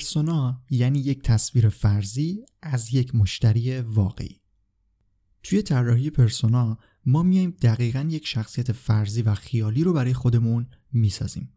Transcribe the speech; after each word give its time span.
پرسونا 0.00 0.62
یعنی 0.70 0.98
یک 0.98 1.22
تصویر 1.22 1.68
فرضی 1.68 2.44
از 2.62 2.94
یک 2.94 3.14
مشتری 3.14 3.80
واقعی. 3.80 4.40
توی 5.42 5.62
طراحی 5.62 6.10
پرسونا 6.10 6.78
ما 7.06 7.22
میایم 7.22 7.50
دقیقا 7.50 8.06
یک 8.10 8.26
شخصیت 8.26 8.72
فرضی 8.72 9.22
و 9.22 9.34
خیالی 9.34 9.84
رو 9.84 9.92
برای 9.92 10.14
خودمون 10.14 10.66
می‌سازیم. 10.92 11.52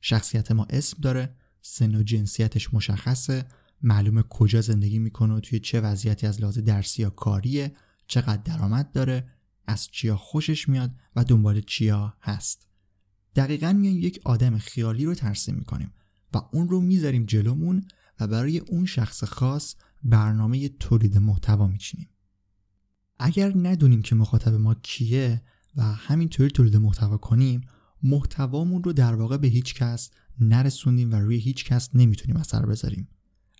شخصیت 0.00 0.52
ما 0.52 0.66
اسم 0.70 0.96
داره 1.02 1.36
سن 1.60 1.94
و 1.94 2.02
جنسیتش 2.02 2.74
مشخصه 2.74 3.44
معلومه 3.82 4.22
کجا 4.22 4.60
زندگی 4.60 4.98
می‌کنه 4.98 5.34
و 5.34 5.40
توی 5.40 5.60
چه 5.60 5.80
وضعیتی 5.80 6.26
از 6.26 6.40
لحاظ 6.40 6.58
درسی 6.58 7.02
یا 7.02 7.10
کاریه 7.10 7.76
چقدر 8.06 8.42
درآمد 8.42 8.92
داره 8.92 9.28
از 9.66 9.88
چیا 9.92 10.16
خوشش 10.16 10.68
میاد 10.68 10.90
و 11.16 11.24
دنبال 11.24 11.60
چیا 11.60 12.16
هست. 12.20 12.66
دقیقا 13.34 13.72
میایم 13.72 13.98
یک 13.98 14.20
آدم 14.24 14.58
خیالی 14.58 15.04
رو 15.04 15.14
ترسیم 15.14 15.54
می‌کنیم. 15.54 15.92
و 16.34 16.38
اون 16.52 16.68
رو 16.68 16.80
می‌ذاریم 16.80 17.24
جلومون 17.24 17.84
و 18.20 18.26
برای 18.26 18.58
اون 18.58 18.86
شخص 18.86 19.24
خاص 19.24 19.74
برنامه 20.04 20.68
تولید 20.68 21.18
محتوا 21.18 21.66
میچینیم. 21.66 22.08
اگر 23.18 23.52
ندونیم 23.56 24.02
که 24.02 24.14
مخاطب 24.14 24.54
ما 24.54 24.74
کیه 24.74 25.42
و 25.76 25.82
همینطوری 25.82 26.50
تولید 26.50 26.76
محتوا 26.76 27.16
کنیم 27.16 27.60
محتوامون 28.02 28.82
رو 28.82 28.92
در 28.92 29.14
واقع 29.14 29.36
به 29.36 29.48
هیچ 29.48 29.74
کس 29.74 30.10
نرسوندیم 30.40 31.12
و 31.12 31.14
روی 31.14 31.36
هیچ 31.36 31.64
کس 31.64 31.90
نمی‌تونیم 31.94 32.36
اثر 32.36 32.66
بذاریم. 32.66 33.08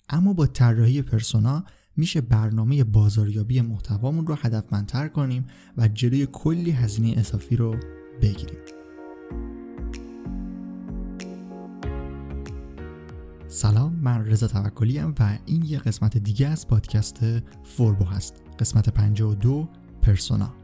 اما 0.08 0.32
با 0.32 0.46
طراحی 0.46 1.02
پرسونا 1.02 1.64
میشه 1.96 2.20
برنامه 2.20 2.84
بازاریابی 2.84 3.60
محتوامون 3.60 4.26
رو 4.26 4.34
هدفمندتر 4.34 5.08
کنیم 5.08 5.46
و 5.76 5.88
جلوی 5.88 6.28
کلی 6.32 6.70
هزینه 6.70 7.18
اضافی 7.18 7.56
رو 7.56 7.76
بگیریم. 8.22 8.77
سلام 13.50 13.92
من 14.02 14.26
رضا 14.26 14.46
توکلی 14.46 14.98
و 15.00 15.38
این 15.46 15.64
یه 15.64 15.78
قسمت 15.78 16.18
دیگه 16.18 16.48
از 16.48 16.68
پادکست 16.68 17.20
فوربو 17.64 18.04
هست. 18.04 18.42
قسمت 18.58 18.88
52 18.88 19.68
پرسونا. 20.02 20.54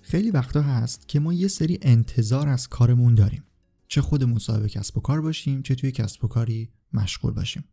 خیلی 0.00 0.30
وقتا 0.30 0.62
هست 0.62 1.08
که 1.08 1.20
ما 1.20 1.32
یه 1.32 1.48
سری 1.48 1.78
انتظار 1.82 2.48
از 2.48 2.68
کارمون 2.68 3.14
داریم. 3.14 3.49
چه 3.92 4.00
خودمون 4.00 4.38
صاحب 4.38 4.66
کسب 4.66 4.98
و 4.98 5.00
کار 5.00 5.20
باشیم 5.20 5.62
چه 5.62 5.74
توی 5.74 5.92
کسب 5.92 6.24
و 6.24 6.28
کاری 6.28 6.72
مشغول 6.92 7.32
باشیم. 7.32 7.64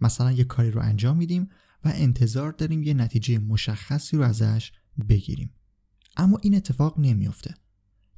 مثلا 0.00 0.32
یه 0.32 0.44
کاری 0.44 0.70
رو 0.70 0.80
انجام 0.80 1.16
میدیم 1.16 1.48
و 1.84 1.92
انتظار 1.94 2.52
داریم 2.52 2.82
یه 2.82 2.94
نتیجه 2.94 3.38
مشخصی 3.38 4.16
رو 4.16 4.22
ازش 4.22 4.72
بگیریم. 5.08 5.50
اما 6.16 6.38
این 6.42 6.54
اتفاق 6.54 6.98
نمیافته. 6.98 7.54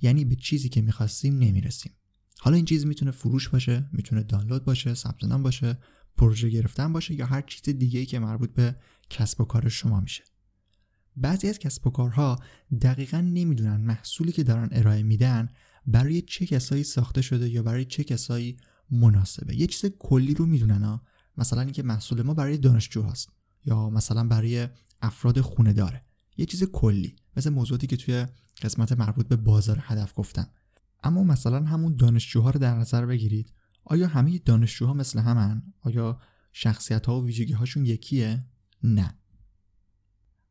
یعنی 0.02 0.24
به 0.24 0.36
چیزی 0.36 0.68
که 0.68 0.82
می‌خواستیم 0.82 1.38
نمی‌رسیم. 1.38 1.92
حالا 2.38 2.56
این 2.56 2.64
چیز 2.64 2.86
می‌تونه 2.86 3.10
فروش 3.10 3.48
باشه 3.48 3.88
می‌تونه 3.92 4.22
دانلود 4.22 4.64
باشه 4.64 4.94
ثبت 4.94 5.24
نام 5.24 5.42
باشه 5.42 5.78
پروژه 6.16 6.48
گرفتن 6.48 6.92
باشه 6.92 7.14
یا 7.14 7.26
هر 7.26 7.42
چیز 7.42 7.62
دیگه 7.76 8.06
که 8.06 8.18
مربوط 8.18 8.50
به 8.50 8.76
کسب 9.10 9.40
و 9.40 9.44
کار 9.44 9.68
شما 9.68 10.00
میشه. 10.00 10.24
بعضی 11.16 11.48
از 11.48 11.58
کسب 11.58 11.86
و 11.86 11.90
کارها 11.90 12.38
دقیقا 12.82 13.20
نمی‌دونن 13.20 13.76
محصولی 13.76 14.32
که 14.32 14.42
دارن 14.42 14.68
ارائه 14.72 15.02
میدن 15.02 15.48
برای 15.86 16.22
چه 16.22 16.46
کسایی 16.46 16.84
ساخته 16.84 17.22
شده 17.22 17.48
یا 17.48 17.62
برای 17.62 17.84
چه 17.84 18.04
کسایی 18.04 18.56
مناسبه؟ 18.90 19.56
یه 19.56 19.66
چیز 19.66 19.90
کلی 19.98 20.34
رو 20.34 20.46
می‌دونن 20.46 20.82
ها 20.82 21.02
مثلا 21.36 21.60
اینکه 21.60 21.82
محصول 21.82 22.22
ما 22.22 22.34
برای 22.34 22.58
دانشجو 22.58 23.02
هست 23.02 23.28
یا 23.64 23.90
مثلا 23.90 24.24
برای 24.24 24.68
افراد 25.02 25.40
خونه 25.40 25.72
داره. 25.72 26.04
یه 26.36 26.46
چیز 26.46 26.64
کلی. 26.64 27.16
مثل 27.36 27.50
موضوعاتی 27.50 27.86
که 27.86 27.96
توی 27.96 28.26
قسمت 28.62 28.92
مربوط 28.92 29.28
به 29.28 29.36
بازار 29.36 29.78
هدف 29.80 30.12
گفتم. 30.16 30.50
اما 31.02 31.24
مثلا 31.24 31.64
همون 31.64 31.96
دانشجوها 31.96 32.50
رو 32.50 32.60
در 32.60 32.74
نظر 32.74 33.06
بگیرید. 33.06 33.52
آیا 33.84 34.06
همه 34.06 34.38
دانشجوها 34.38 34.94
مثل 34.94 35.18
همن؟ 35.18 35.62
آیا 35.80 36.20
شخصیت 36.52 37.06
ها 37.06 37.20
و 37.20 37.26
ویژگی 37.26 37.52
هاشون 37.52 37.86
یکیه؟ 37.86 38.44
نه. 38.82 39.18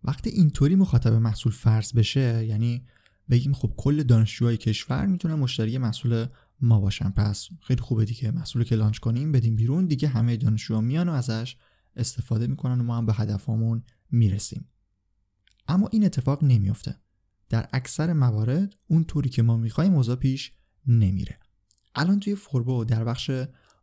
وقتی 0.04 0.30
اینطوری 0.30 0.76
مخاطب 0.76 1.14
محصول 1.14 1.52
فرض 1.52 1.94
بشه 1.94 2.46
یعنی 2.46 2.88
بگیم 3.30 3.54
خب 3.54 3.74
کل 3.78 4.04
دانشجوهای 4.04 4.58
کشور 4.58 5.06
می‌تونن 5.06 5.36
مشتری 5.36 5.78
محصول 5.78 6.26
ما 6.62 6.80
باشن. 6.80 7.10
پس 7.10 7.50
خیلی 7.62 7.82
خوبه 7.82 8.06
دیگه 8.06 8.32
محصول 8.32 8.64
که 8.64 8.76
لانچ 8.76 9.00
کنیم 9.00 9.32
بدیم 9.32 9.56
بیرون. 9.56 9.86
دیگه 9.86 10.08
همه 10.08 10.38
دانشجوها 10.38 10.82
میان 10.82 11.10
و 11.10 11.12
ازش 11.12 11.56
استفاده 11.96 12.48
می‌کنن 12.48 12.80
و 12.80 12.84
ما 12.84 12.98
هم 12.98 13.06
به 13.06 13.14
هدفمون 13.14 13.84
می‌رسیم. 14.12 14.70
اما 15.68 15.90
این 15.92 16.06
اتفاق 16.06 16.44
نمیافته. 16.44 16.96
در 17.50 17.70
اکثر 17.74 18.14
موارد 18.14 18.76
اون 18.88 19.04
طوری 19.04 19.30
که 19.30 19.42
ما 19.42 19.58
می‌خوایم 19.58 19.94
اوضاع 19.94 20.16
پیش 20.16 20.52
نمیره. 20.88 21.40
الان 21.96 22.20
توی 22.20 22.36
فوربو 22.36 22.86
در 22.86 23.04
بخش 23.04 23.32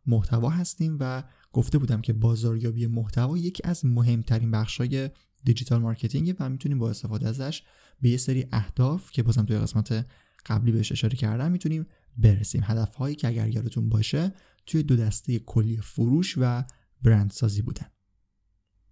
محتوا 0.05 0.49
هستیم 0.49 0.97
و 0.99 1.23
گفته 1.51 1.77
بودم 1.77 2.01
که 2.01 2.13
بازاریابی 2.13 2.87
محتوا 2.87 3.37
یکی 3.37 3.63
از 3.63 3.85
مهمترین 3.85 4.51
بخشای 4.51 5.09
digital 5.43 5.81
marketing 5.81 6.35
و 6.39 6.49
می‌تونیم 6.49 6.79
با 6.79 6.89
استفاده 6.89 7.27
ازش 7.27 7.63
به 8.01 8.09
یه 8.09 8.17
سری 8.17 8.45
اهداف 8.51 9.11
که 9.11 9.23
بازم 9.23 9.45
توی 9.45 9.57
قسمت 9.57 10.05
قبلی 10.45 10.71
بهش 10.71 10.91
اشاره 10.91 11.15
کردم 11.15 11.51
می‌تونیم 11.51 11.85
برسیم. 12.17 12.61
هدف 12.63 12.95
هایی 12.95 13.15
که 13.15 13.27
اگر 13.27 13.49
یادتون 13.49 13.89
باشه 13.89 14.33
توی 14.65 14.83
دو 14.83 14.95
دسته 14.95 15.39
کلی 15.39 15.77
فروش 15.77 16.35
و 16.37 16.63
برندسازی 17.01 17.61
بودن. 17.61 17.85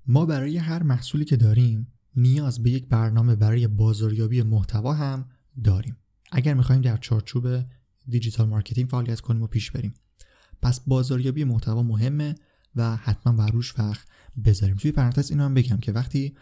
ما 0.08 0.26
برای 0.26 0.58
هر 0.58 0.84
محصولی 0.84 1.26
که 1.26 1.38
داریم 1.38 1.88
نیاز 2.16 2.64
به 2.64 2.72
یک 2.72 2.90
برنامه 2.90 3.36
برای 3.36 3.68
بازاریابی 3.68 4.42
محتوا 4.42 4.94
هم 4.94 5.30
داریم. 5.64 5.98
اگر 6.32 6.54
می‌خوایم 6.54 6.82
در 6.82 6.98
چارچوب 6.98 7.48
digital 8.08 8.48
marketing 8.48 8.90
فعالیت 8.90 9.20
کنیم 9.20 9.42
و 9.42 9.48
پیش 9.48 9.72
بریم. 9.72 9.94
پس 10.62 10.80
بازاریابی 10.80 11.44
محتوا 11.44 11.84
مهمه 11.84 12.36
و 12.76 12.96
حتما 12.96 13.34
بر 13.34 13.52
روش 13.52 13.80
وقت 13.80 14.08
بذاریم. 14.46 14.76
توی 14.76 14.92
پرانتز 14.92 15.32
اینو 15.32 15.44
هم 15.44 15.54
بگم 15.54 15.78
که 15.78 15.92
وقتی 15.92 16.36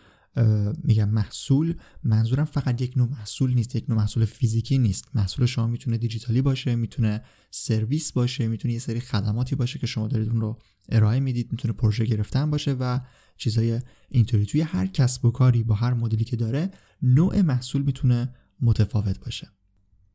میگم 0.83 1.09
محصول. 1.09 1.75
منظورم 2.03 2.45
فقط 2.45 2.81
یک 2.81 2.97
نوع 2.97 3.09
محصول 3.09 3.53
نیست 3.53 3.75
یک 3.75 3.89
نوع 3.89 3.97
محصول 3.97 4.25
فیزیکی 4.25 4.77
نیست. 4.77 5.05
محصول 5.13 5.45
شما 5.45 5.67
می‌تونه 5.67 5.97
دیجیتالی 5.97 6.41
باشه 6.41 6.75
می‌تونه 6.75 7.21
سرویس 7.51 8.11
باشه 8.11 8.47
می‌تونه 8.47 8.73
یه 8.73 8.79
سری 8.79 8.99
خدماتی 8.99 9.55
باشه 9.55 9.79
که 9.79 9.87
شما 9.87 10.07
دارید 10.07 10.29
اون 10.29 10.41
رو 10.41 10.59
ارائه 10.89 11.19
می‌دید 11.19 11.51
می‌تونه 11.51 11.73
پروژه 11.73 12.05
گرفتن 12.05 12.51
باشه 12.51 12.71
و 12.71 12.99
چیزای 13.37 13.81
اینطوری. 14.09 14.45
توی 14.45 14.61
هر 14.61 14.87
کسب 14.87 15.25
و 15.25 15.31
کاری 15.31 15.63
با 15.63 15.75
هر 15.75 15.93
مدلی 15.93 16.23
که 16.23 16.35
داره 16.35 16.71
نوع 17.01 17.41
محصول 17.41 17.81
می‌تونه 17.81 18.35
متفاوت 18.61 19.19
باشه. 19.19 19.47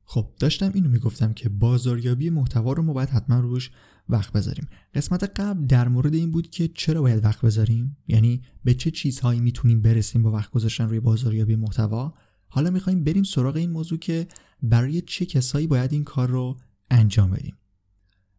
خب 0.05 0.33
داشتم 0.39 0.71
اینو 0.75 0.89
می‌گفتم 0.89 1.33
که 1.33 1.49
بازاریابی 1.49 2.31
محتوا 2.31 2.73
رو 2.73 2.83
ما 2.83 2.93
باید 2.93 3.09
حتما 3.09 3.41
روش 3.41 3.71
وقت 4.09 4.33
بذاریم. 4.33 4.69
قسمت 4.95 5.41
قبل 5.41 5.67
در 5.67 5.89
مورد 5.89 6.15
این 6.15 6.31
بود 6.31 6.51
که 6.51 6.69
چرا 6.69 7.03
باید 7.03 7.25
وقت 7.25 7.41
بذاریم؟ 7.41 7.97
یعنی 8.09 8.43
به 8.65 8.75
چه 8.75 8.91
چیزهایی 8.91 9.41
می‌تونیم 9.41 9.83
برسیم 9.83 10.23
با 10.23 10.31
وقت 10.33 10.51
گذاشتن 10.51 10.89
روی 10.89 11.01
بازاریابی 11.01 11.57
محتوا؟ 11.57 12.15
حالا 12.49 12.71
می‌خوایم 12.71 13.05
بریم 13.05 13.23
سراغ 13.23 13.57
این 13.57 13.71
موضوع 13.71 13.99
که 13.99 14.27
برای 14.63 15.01
چه 15.01 15.27
کسایی 15.27 15.67
باید 15.67 15.93
این 15.93 16.05
کار 16.05 16.29
رو 16.29 16.57
انجام 16.91 17.31
بدیم. 17.31 17.57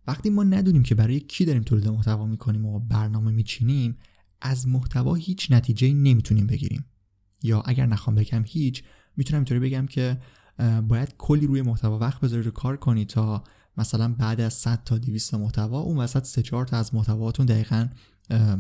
وقتی 0.08 0.30
ما 0.30 0.44
ندونیم 0.44 0.84
که 0.84 0.96
برای 0.96 1.20
کی 1.20 1.46
داریم 1.46 1.64
تولید 1.64 1.88
محتوا 1.88 2.26
می‌کنیم 2.26 2.66
و 2.66 2.80
برنامه 2.80 3.32
میچینیم 3.32 3.98
از 4.42 4.68
محتوا 4.68 5.14
هیچ 5.14 5.52
نتیجه 5.52 5.94
نمی‌تونیم 5.94 6.48
بگیریم. 6.48 6.86
یا 7.44 7.62
اگر 7.62 7.86
نخوام 7.86 8.16
بگم 8.16 8.44
هیچ 8.48 8.84
می‌تونم 9.18 9.40
اینطوری 9.40 9.60
بگم 9.60 9.86
که 9.86 10.18
باید 10.88 11.16
کلی 11.18 11.48
روی 11.48 11.62
محتوا 11.62 12.00
وقت 12.00 12.22
بذارید 12.22 12.48
و 12.48 12.52
کار 12.52 12.78
کنید 12.78 13.08
تا 13.08 13.44
مثلا 13.78 14.14
بعد 14.14 14.42
از 14.42 14.54
100 14.54 14.84
تا 14.84 14.98
200 14.98 15.36
محتوا 15.36 15.80
اون 15.80 15.98
وسط 15.98 16.24
3 16.24 16.42
4 16.42 16.66
تا 16.66 16.78
از 16.78 16.96
محتواتون 16.96 17.46
دقیقا 17.46 17.88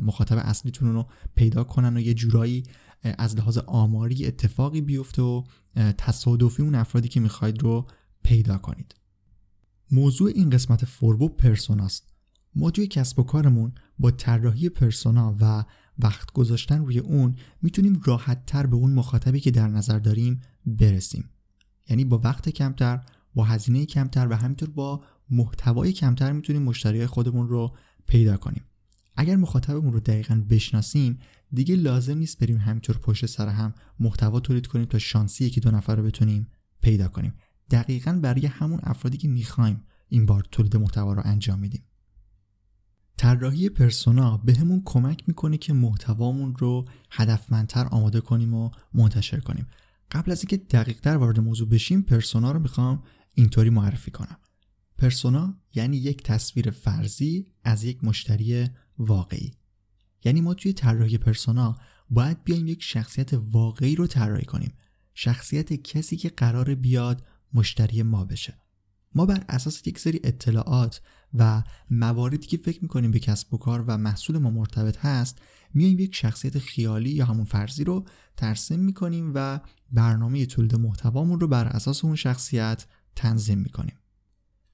مخاطب 0.02 0.38
اصلیتون 0.38 0.94
رو 0.94 1.08
پیدا 1.36 1.64
کنن 1.64 1.98
و 1.98 2.00
یه 2.00 2.14
جورایی 2.14 2.64
از 3.04 3.36
لحاظ 3.36 3.58
آماری 3.58 4.26
اتفاقی 4.26 4.82
بیفته 4.82 5.22
و 5.22 5.44
تصادفی 5.98 6.64
اون 6.64 6.76
افرادی 6.76 7.08
که 7.08 7.20
می‌خواید 7.20 7.62
رو 7.64 7.88
پیدا 8.24 8.58
کنید. 8.58 8.96
موضوع 9.92 10.32
این 10.36 10.50
قسمت 10.50 10.86
فوربو 10.86 11.30
پرسوناست. 11.30 12.14
ما 12.56 12.72
توی 12.72 12.88
کسب 12.88 13.20
و 13.20 13.24
کارمون 13.24 13.74
با 14.00 14.12
طراحی 14.12 14.70
پرسونا 14.70 15.36
و 15.42 15.66
وقت 16.00 16.32
گذاشتن 16.32 16.86
روی 16.86 17.00
اون 17.00 17.36
می‌تونیم 17.62 18.02
راحت 18.06 18.46
تر 18.46 18.66
به 18.66 18.76
اون 18.76 18.94
مخاطبی 18.94 19.40
که 19.40 19.52
در 19.52 19.68
نظر 19.68 20.00
داریم 20.00 20.42
برسیم. 20.66 21.30
یعنی 21.90 22.06
با 22.06 22.18
وقت 22.18 22.50
کمتر 22.50 23.00
با 23.36 23.44
هزینه 23.44 23.86
کمتر 23.86 24.28
و 24.28 24.36
همینطور 24.36 24.70
با 24.70 25.04
محتوای 25.30 25.94
کمتر 25.94 26.32
می‌تونیم 26.32 26.62
مشتری 26.62 27.06
خودمون 27.06 27.48
رو 27.48 27.76
پیدا 28.08 28.38
کنیم. 28.38 28.64
اگر 29.16 29.36
مخاطبمون 29.36 29.94
رو 29.94 30.00
دقیقا 30.00 30.44
بشناسیم 30.50 31.20
دیگه 31.54 31.76
لازم 31.76 32.18
نیست 32.18 32.40
بریم 32.40 32.58
همینطور 32.58 32.98
پشت 32.98 33.26
سر 33.26 33.48
هم 33.48 33.74
محتوا 34.00 34.40
تولید 34.40 34.68
کنیم 34.68 34.86
تا 34.86 35.00
شانسی 35.00 35.46
یکی 35.46 35.62
دو 35.62 35.72
نفر 35.72 35.96
رو 35.96 36.04
بتونیم 36.04 36.48
پیدا 36.82 37.08
کنیم. 37.08 37.34
دقیقا 37.72 38.20
برای 38.22 38.46
همون 38.46 38.80
افرادی 38.84 39.18
که 39.18 39.28
می‌خوایم 39.28 39.84
این 40.10 40.26
بار 40.26 40.48
تولید 40.52 40.78
محتوا 40.78 41.14
رو 41.14 41.22
انجام 41.26 41.60
میدیم 41.60 41.84
طراحی 43.18 43.70
پرسونا 43.70 44.38
بهمون 44.38 44.82
کمک 44.86 45.24
می‌کنه 45.28 45.58
که 45.58 45.74
محتوامون 45.74 46.56
رو 46.56 46.86
هدفمندتر 47.12 47.88
آماده 47.88 48.22
کنیم 48.22 48.54
و 48.54 48.70
منتشر 48.94 49.40
کنیم. 49.40 49.68
قبل 50.12 50.32
از 50.32 50.40
اینکه 50.40 50.58
دقیقتر 50.58 51.18
وارد 51.18 51.40
موضوع 51.40 51.70
بشیم 51.70 52.02
پرسونا 52.02 52.52
رو 52.52 52.60
می‌خوام 52.60 53.04
اینطوری 53.34 53.70
معرفی 53.70 54.12
کنم. 54.12 54.38
پرسونا 54.98 55.62
یعنی 55.74 55.98
یک 55.98 56.24
تصویر 56.24 56.70
فرضی 56.70 57.48
از 57.64 57.84
یک 57.84 58.04
مشتری 58.04 58.68
واقعی. 58.98 59.54
یعنی 60.24 60.42
ما 60.42 60.54
توی 60.54 60.74
طراحی 60.74 61.18
پرسونا 61.18 61.76
باید 62.10 62.44
بیایم 62.44 62.68
یک 62.68 62.84
شخصیت 62.84 63.34
واقعی 63.34 63.96
رو 63.96 64.08
طراحی 64.08 64.46
کنیم. 64.46 64.74
شخصیت 65.14 65.74
کسی 65.74 66.18
که 66.18 66.30
قرار 66.30 66.76
بیاد 66.76 67.24
مشتری 67.54 68.04
ما 68.04 68.26
بشه. 68.26 68.58
ما 69.16 69.26
بر 69.26 69.46
اساس 69.50 69.88
یک 69.88 70.00
سری 70.00 70.20
اطلاعات 70.24 71.02
و 71.38 71.64
مواردی 71.90 72.48
که 72.48 72.58
فکر 72.58 72.80
می‌کنیم 72.82 73.12
به 73.12 73.20
کسب 73.20 73.54
و 73.54 73.58
کار 73.58 73.84
و 73.88 73.98
محصول 73.98 74.38
ما 74.38 74.50
مرتبط 74.50 74.98
هست 74.98 75.42
میایم 75.74 76.00
یک 76.00 76.16
شخصیت 76.16 76.60
خیالی 76.60 77.10
یا 77.10 77.26
همون 77.26 77.46
فرضی 77.46 77.84
رو 77.84 78.08
ترسیم 78.38 78.80
می‌کنیم 78.80 79.32
و 79.36 79.60
برنامه 79.92 80.46
تولید 80.46 80.76
محتوامون 80.76 81.40
رو 81.40 81.48
بر 81.48 81.66
اساس 81.66 82.06
اون 82.06 82.16
شخصیت 82.16 82.86
تنظیم 83.16 83.58
می‌کنیم. 83.58 83.96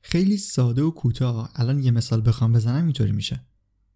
خیلی 0.01 0.37
ساده 0.37 0.81
و 0.81 0.91
کوتاه. 0.91 1.51
الان 1.55 1.83
یه 1.83 1.91
مثال 1.91 2.21
بخوام 2.25 2.53
بزنم 2.53 2.83
اینطوری 2.83 3.11
میشه. 3.11 3.45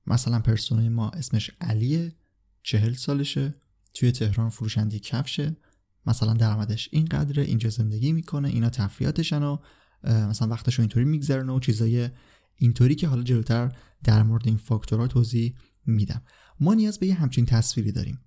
مثلا 0.07 0.39
پرسونای 0.39 0.89
ما 0.89 1.09
اسمش 1.09 1.51
علیه 1.61 2.15
چهل 2.63 2.93
سالشه. 2.93 3.53
توی 3.93 4.11
تهران 4.11 4.49
فروشنده 4.49 4.99
کفشه. 4.99 5.57
مثلا 6.05 6.33
درآمدش 6.33 6.89
اینقدره 6.91 7.43
اینجا 7.43 7.69
زندگی 7.69 8.11
می‌کنه 8.13 8.49
اینا 8.49 8.69
تفریحاتشن 8.69 9.43
و 9.43 9.57
مثلا 10.03 10.47
وقتشو 10.47 10.81
اینطوری 10.81 11.05
میگذرنه 11.05 11.53
و 11.53 11.59
چیزای 11.59 12.09
اینطوری 12.57 12.95
که 12.95 13.07
حالا 13.07 13.23
جلوتر 13.23 13.71
در 14.03 14.23
مورد 14.23 14.47
این 14.47 14.57
فاکتورها 14.57 15.07
توضیح 15.07 15.55
میدم. 15.85 16.21
ما 16.59 16.73
نیاز 16.73 16.99
به 16.99 17.07
یه 17.07 17.13
همچین 17.13 17.45
تصویری 17.45 17.91
داریم. 17.91 18.19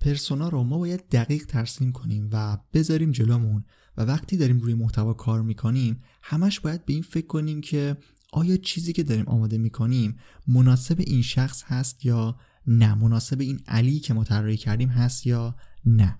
پرسونا 0.00 0.48
رو 0.48 0.64
ما 0.64 0.78
باید 0.78 1.08
دقیق 1.08 1.46
ترسیم 1.46 1.92
کنیم 1.92 2.28
و 2.32 2.58
بذاریم 2.72 3.12
جلومون 3.12 3.64
و 3.96 4.02
وقتی 4.02 4.36
داریم 4.36 4.58
روی 4.58 4.74
محتوا 4.74 5.12
کار 5.12 5.42
می‌کنیم 5.42 6.02
همش 6.22 6.60
باید 6.60 6.84
به 6.84 6.92
این 6.92 7.02
فکر 7.02 7.26
کنیم 7.26 7.60
که 7.60 7.96
آیا 8.32 8.56
چیزی 8.56 8.92
که 8.92 9.02
داریم 9.02 9.26
آماده 9.26 9.58
می‌کنیم 9.58 10.16
مناسب 10.46 11.00
این 11.00 11.22
شخص 11.22 11.62
هست 11.66 12.06
یا 12.06 12.38
نه؟ 12.66 12.94
مناسب 12.94 13.40
این 13.40 13.60
علی 13.66 14.00
که 14.00 14.14
ما 14.14 14.24
طراحی 14.24 14.56
کردیم 14.56 14.88
هست 14.88 15.26
یا 15.26 15.56
نه؟ 15.84 16.18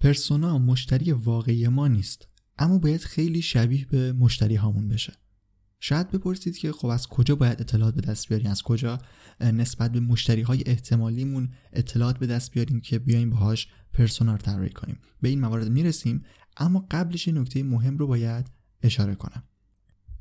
پرسونا 0.00 0.58
مشتری 0.58 1.12
واقعی 1.12 1.68
ما 1.68 1.88
نیست 1.88 2.28
اما 2.58 2.78
باید 2.78 3.00
خیلی 3.00 3.42
شبیه 3.42 3.86
به 3.86 4.12
مشتری 4.12 4.54
هامون 4.54 4.88
بشه. 4.88 5.12
شاید 5.86 6.10
بپرسید 6.10 6.58
که 6.58 6.72
خب 6.72 6.86
از 6.86 7.06
کجا 7.06 7.36
باید 7.36 7.60
اطلاعات 7.60 7.94
به 7.94 8.00
دست 8.00 8.28
بیاریم؟ 8.28 8.50
از 8.50 8.62
کجا 8.62 8.98
نسبت 9.40 9.92
به 9.92 10.00
مشتری 10.00 10.42
های 10.42 10.62
احتمالیمون 10.66 11.48
اطلاعات 11.72 12.18
به 12.18 12.26
دست 12.26 12.50
بیاریم 12.50 12.80
که 12.80 12.98
بیایم 12.98 13.30
باهاش 13.30 13.68
پرسونا 13.92 14.36
طراحی 14.36 14.70
کنیم؟ 14.70 14.98
به 15.20 15.28
این 15.28 15.40
موارد 15.40 15.68
می‌رسیم 15.68 16.24
اما 16.56 16.86
قبلش 16.90 17.28
نکته 17.28 17.62
مهم 17.62 17.98
رو 17.98 18.06
باید 18.06 18.46
اشاره 18.82 19.14
کنم. 19.14 19.42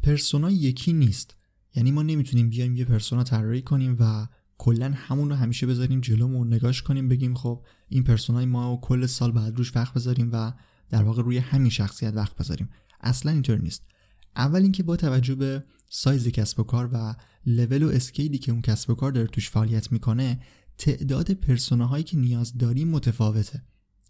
پرسونا 0.02 0.52
یکی 0.52 0.94
نیست. 0.94 1.38
یعنی 1.76 1.92
ما 1.92 2.04
نمی‌تونیم 2.04 2.50
بیایم 2.50 2.76
یه 2.76 2.86
پرسونا 2.86 3.24
طراحی 3.24 3.62
کنیم 3.62 3.98
و 4.00 4.28
کلا 4.58 4.94
همون 4.96 5.30
رو 5.30 5.36
همیشه 5.36 5.68
بذاریم 5.68 6.02
جلومون 6.02 6.54
نگاش 6.54 6.82
کنیم 6.82 7.08
بگیم 7.08 7.34
خب 7.34 7.66
این 7.90 8.04
پرسونای 8.04 8.46
ما 8.46 8.74
و 8.74 8.82
کل 8.82 9.06
سال 9.06 9.32
بعد 9.32 9.58
روش 9.58 9.76
وقت 9.76 9.94
بذاریم 9.94 10.30
و 10.34 10.52
در 10.90 11.04
واقع 11.04 11.24
روی 11.24 11.38
همین 11.38 11.70
شخصیت 11.70 12.14
وقت 12.16 12.36
بذاریم. 12.36 12.70
اصلا 13.02 13.32
اینطور 13.32 13.62
نیست. 13.62 13.93
اول 14.36 14.62
اینکه 14.62 14.84
با 14.84 14.96
توجه 14.96 15.36
به 15.36 15.64
سایز 15.90 16.28
کسب 16.28 16.60
و 16.60 16.64
کار 16.64 16.90
و 16.94 17.16
level 17.46 17.84
و 17.84 17.90
scale 17.90 18.30
ی 18.30 18.38
که 18.38 18.52
اون 18.52 18.62
کسب 18.62 18.90
و 18.90 18.96
کار 18.96 19.12
داره 19.12 19.28
توش 19.28 19.50
فعالیت 19.50 19.92
می‌کنه 19.92 20.42
تعداد 20.78 21.32
پرسوناهایی 21.32 22.04
که 22.04 22.18
نیاز 22.18 22.58
داریم 22.58 22.88
متفاوته. 22.88 23.64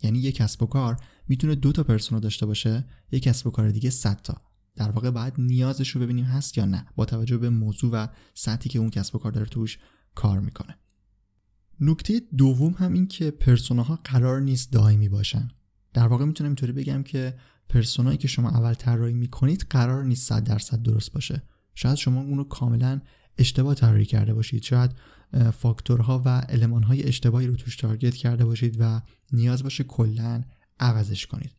یعنی 0.04 0.20
یک 0.20 0.36
کسب 0.36 0.64
و 0.64 0.66
کار 0.66 0.98
می‌تونه 1.28 1.56
دو 1.56 1.72
تا 1.72 1.84
پرسونا 1.84 2.20
داشته 2.20 2.46
باشه 2.46 2.86
یک 3.12 3.24
کسب 3.24 3.48
و 3.48 3.52
کار 3.52 3.72
دیگه 3.72 3.90
100 3.90 4.22
تا. 4.22 4.42
در 4.76 4.92
واقع 4.92 5.10
باید 5.10 5.34
نیازش 5.38 5.90
رو 5.90 6.02
ببینیم 6.02 6.26
هست 6.26 6.58
یا 6.58 6.66
نه 6.66 6.86
با 6.96 7.06
توجه 7.06 7.38
به 7.38 7.50
موضوع 7.50 7.92
و 7.92 8.08
سطحی 8.34 8.70
که 8.70 8.80
اون 8.80 8.90
کسب 8.90 9.16
و 9.16 9.20
کار 9.20 9.32
داره 9.32 9.46
توش 9.46 9.80
کار 10.16 10.40
می‌کنه. 10.40 10.78
نکته 11.80 12.22
دوم 12.38 12.74
هم 12.74 12.94
این 12.94 13.08
که 13.08 13.32
پرسوناها 13.32 14.00
قرار 14.04 14.42
نیست 14.42 14.72
دائمی 14.72 15.10
باشن. 15.10 15.52
در 15.94 16.08
واقع 16.08 16.26
می‌تونم 16.26 16.50
اینطوری 16.50 16.72
بگم 16.72 17.04
که 17.04 17.38
پرسونایی 17.70 18.18
که 18.18 18.28
شما 18.28 18.50
اول 18.50 18.74
طراحی 18.74 19.14
می‌کنید 19.14 19.66
قرار 19.70 20.04
نیست 20.04 20.30
100 20.30 20.44
درصد 20.44 20.82
درست 20.82 21.14
باشه. 21.14 21.44
شاید 21.76 21.96
شما 21.96 22.22
اون 22.22 22.38
رو 22.38 22.44
کاملا 22.44 23.02
اشتباه 23.38 23.76
طراحی 23.76 24.06
کرده 24.06 24.34
باشید. 24.34 24.64
شاید 24.64 24.92
فاکتورها 25.54 26.22
و 26.26 26.46
المانهای 26.50 27.04
اشتباهی 27.04 27.48
رو 27.48 27.56
توش 27.56 27.76
target 27.76 28.16
کرده 28.16 28.46
باشید 28.46 28.78
و 28.80 29.02
نیاز 29.32 29.64
باشه 29.64 29.84
کلا 29.84 30.44
عوضش 30.80 31.28
کنید. 31.28 31.52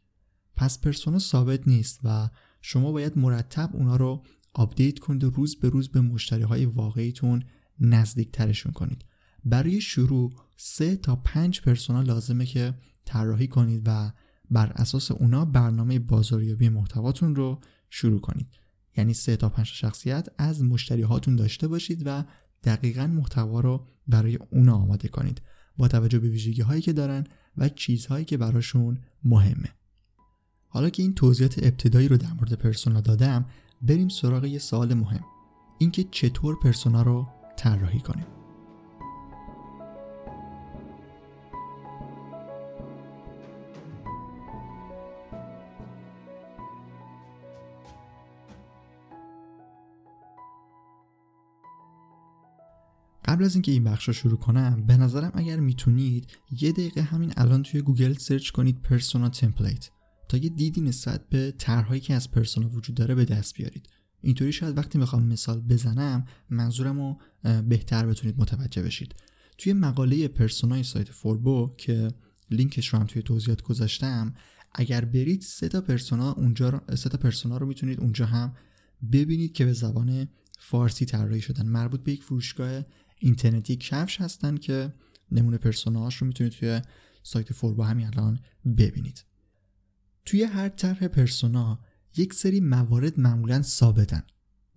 پس 0.56 0.80
پرسونا 0.80 1.18
ثابت 1.18 1.68
نیست 1.68 2.00
و 2.04 2.30
شما 2.62 2.92
باید 2.92 3.18
مرتب 3.18 3.70
اونا 3.72 3.96
رو 3.96 4.22
update 4.52 4.98
کنید 4.98 5.24
و 5.24 5.30
روز 5.30 5.56
به 5.56 5.68
روز 5.68 5.88
به 5.88 6.00
مشتری 6.00 6.42
های 6.42 6.66
واقعیتون 6.66 7.44
نزدیک 7.80 8.32
ترشون 8.32 8.72
کنید. 8.72 9.04
برای 9.44 9.80
شروع 9.80 10.32
سه 10.56 10.96
تا 10.96 11.16
پنج 11.16 11.60
پرسونا 11.60 12.02
لازمه 12.02 12.46
که 12.46 12.74
طراحی 13.04 13.48
کنید 13.48 13.82
و 13.86 14.12
بر 14.50 14.72
اساس 14.72 15.10
اونا 15.10 15.44
برنامه 15.44 15.98
بازاریابی 15.98 16.68
محتواتون 16.68 17.36
رو 17.36 17.60
شروع 17.90 18.20
کنید. 18.20 18.48
یعنی 18.96 19.14
سه 19.14 19.36
تا 19.36 19.48
پنج 19.48 19.66
شخصیت 19.66 20.28
از 20.38 20.62
مشتری 20.62 21.02
هاتون 21.02 21.36
داشته 21.36 21.68
باشید 21.68 22.02
و 22.06 22.24
دقیقا 22.64 23.06
محتوا 23.06 23.60
رو 23.60 23.86
برای 24.08 24.38
اونا 24.50 24.74
آماده 24.74 25.08
کنید. 25.08 25.42
با 25.76 25.88
توجه 25.88 26.18
به 26.18 26.28
ویژگی 26.28 26.62
هایی 26.62 26.82
که 26.82 26.92
دارن 26.92 27.24
و 27.56 27.68
چیزهایی 27.68 28.24
که 28.24 28.36
براشون 28.36 28.98
مهمه. 29.24 29.68
حالا 30.68 30.90
که 30.90 31.02
این 31.02 31.14
توضیحات 31.14 31.58
ابتدایی 31.58 32.08
رو 32.08 32.16
در 32.16 32.32
مورد 32.32 32.52
پرسونا 32.52 33.00
دادم 33.00 33.46
بریم 33.82 34.08
سراغ 34.08 34.44
یه 34.44 34.58
سوال 34.58 34.94
مهم. 34.94 35.24
اینکه 35.78 36.04
چطور 36.10 36.58
پرسونا 36.62 37.02
رو 37.02 37.28
طراحی 37.56 38.00
کنیم؟ 38.00 38.33
قبل 53.34 53.44
از 53.44 53.54
اینکه 53.54 53.72
این 53.72 53.84
بخش 53.84 54.08
رو 54.08 54.12
شروع 54.12 54.38
کنم 54.38 54.86
به 54.86 54.96
نظرم 54.96 55.30
اگر 55.34 55.60
می‌تونید 55.60 56.26
یه 56.60 56.72
دقیقه 56.72 57.02
همین 57.02 57.32
الان 57.36 57.62
توی 57.62 57.80
گوگل 57.80 58.12
search 58.12 58.50
کنید 58.50 58.82
persona 58.82 59.28
template 59.28 59.90
تا 60.28 60.36
یه 60.36 60.48
دیدی 60.48 60.80
نسبت 60.80 61.28
به 61.28 61.54
طرحهایی 61.58 62.00
که 62.00 62.14
از 62.14 62.30
پرسونا 62.30 62.68
وجود 62.68 62.96
داره 62.96 63.14
به 63.14 63.24
دست 63.24 63.54
بیارید. 63.54 63.88
اینطوری 64.20 64.52
شاید 64.52 64.78
وقتی 64.78 64.98
می‌خوام 64.98 65.26
مثال 65.26 65.60
بزنم 65.60 66.24
منظورم 66.50 66.98
رو 66.98 67.18
بهتر 67.62 68.06
بتونید 68.06 68.38
متوجه 68.38 68.82
بشید. 68.82 69.14
توی 69.58 69.72
مقاله 69.72 70.28
پرسونای 70.28 70.82
سایت 70.82 71.10
فوربو 71.10 71.74
که 71.76 72.08
لینکش 72.50 72.88
رو 72.88 72.98
هم 72.98 73.06
توی 73.06 73.22
توضیحات 73.22 73.62
گذاشتم 73.62 74.34
اگر 74.72 75.04
برید 75.04 75.40
سه 75.40 75.68
تا 75.68 75.80
پرسونا 75.80 76.32
اونجا 76.32 76.82
سه 76.94 77.08
تا 77.08 77.18
پرسونا 77.18 77.56
رو 77.56 77.66
می‌تونید 77.66 78.00
اونجا 78.00 78.26
هم 78.26 78.54
ببینید 79.12 79.52
که 79.52 79.64
به 79.64 79.72
زبان 79.72 80.28
فارسی 80.58 81.04
طراحی 81.04 81.40
شدن. 81.40 81.66
مربوط 81.66 82.02
به 82.02 82.12
یک 82.12 82.22
فروشگاه 82.22 82.82
اینترنتی 83.18 83.76
کفش 83.76 84.20
هستن 84.20 84.56
که 84.56 84.92
نمونه 85.30 85.58
پرسوناهاش 85.58 86.16
رو 86.16 86.26
می‌تونید 86.26 86.52
توی 86.52 86.80
سایت 87.22 87.52
فوربو 87.52 87.82
همین 87.82 88.06
الان 88.06 88.40
ببینید. 88.76 89.24
توی 90.24 90.42
هر 90.42 90.68
طرح 90.68 91.08
پرسونا 91.08 91.80
یک 92.16 92.34
سری 92.34 92.60
موارد 92.60 93.20
معمولا 93.20 93.62
ثابتن 93.62 94.22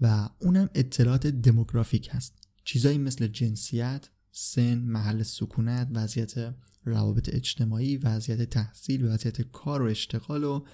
و 0.01 0.29
اونم 0.41 0.70
اطلاعات 0.75 1.27
دموگرافیک 1.27 2.10
هست. 2.12 2.34
چیزایی 2.63 2.98
مثل 2.98 3.27
جنسیت، 3.27 4.10
سن، 4.32 4.77
محل 4.77 5.24
سکونت، 5.24 5.88
وضعیت 5.94 6.56
روابط 6.86 7.29
اجتماعی، 7.34 7.98
وضعیت 7.98 8.50
تحصیل، 8.50 9.06
وضعیت 9.06 9.41
کار 9.41 9.82
و 9.82 9.86
اشتغال 9.86 10.44
و 10.44 10.65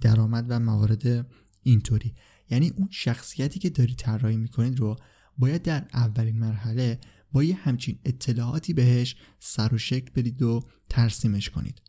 درآمد 0.00 0.46
و 0.48 0.60
موارد 0.60 1.26
اینطوری. 1.62 2.14
یعنی 2.50 2.68
اون 2.68 2.88
شخصیتی 2.90 3.60
که 3.60 3.70
داری 3.70 3.94
طراحی 3.94 4.36
می‌کنید 4.36 4.78
رو 4.78 4.96
باید 5.38 5.62
در 5.62 5.86
اولین 5.94 6.38
مرحله 6.38 7.00
با 7.32 7.44
یه 7.44 7.54
همچین 7.54 7.98
اطلاعاتی 8.04 8.72
بهش 8.72 9.16
سر 9.38 9.74
و 9.74 9.78
شکل 9.78 10.10
بدید 10.14 10.42
و 10.42 10.62
ترسیمش 10.88 11.50
کنید. 11.50 11.82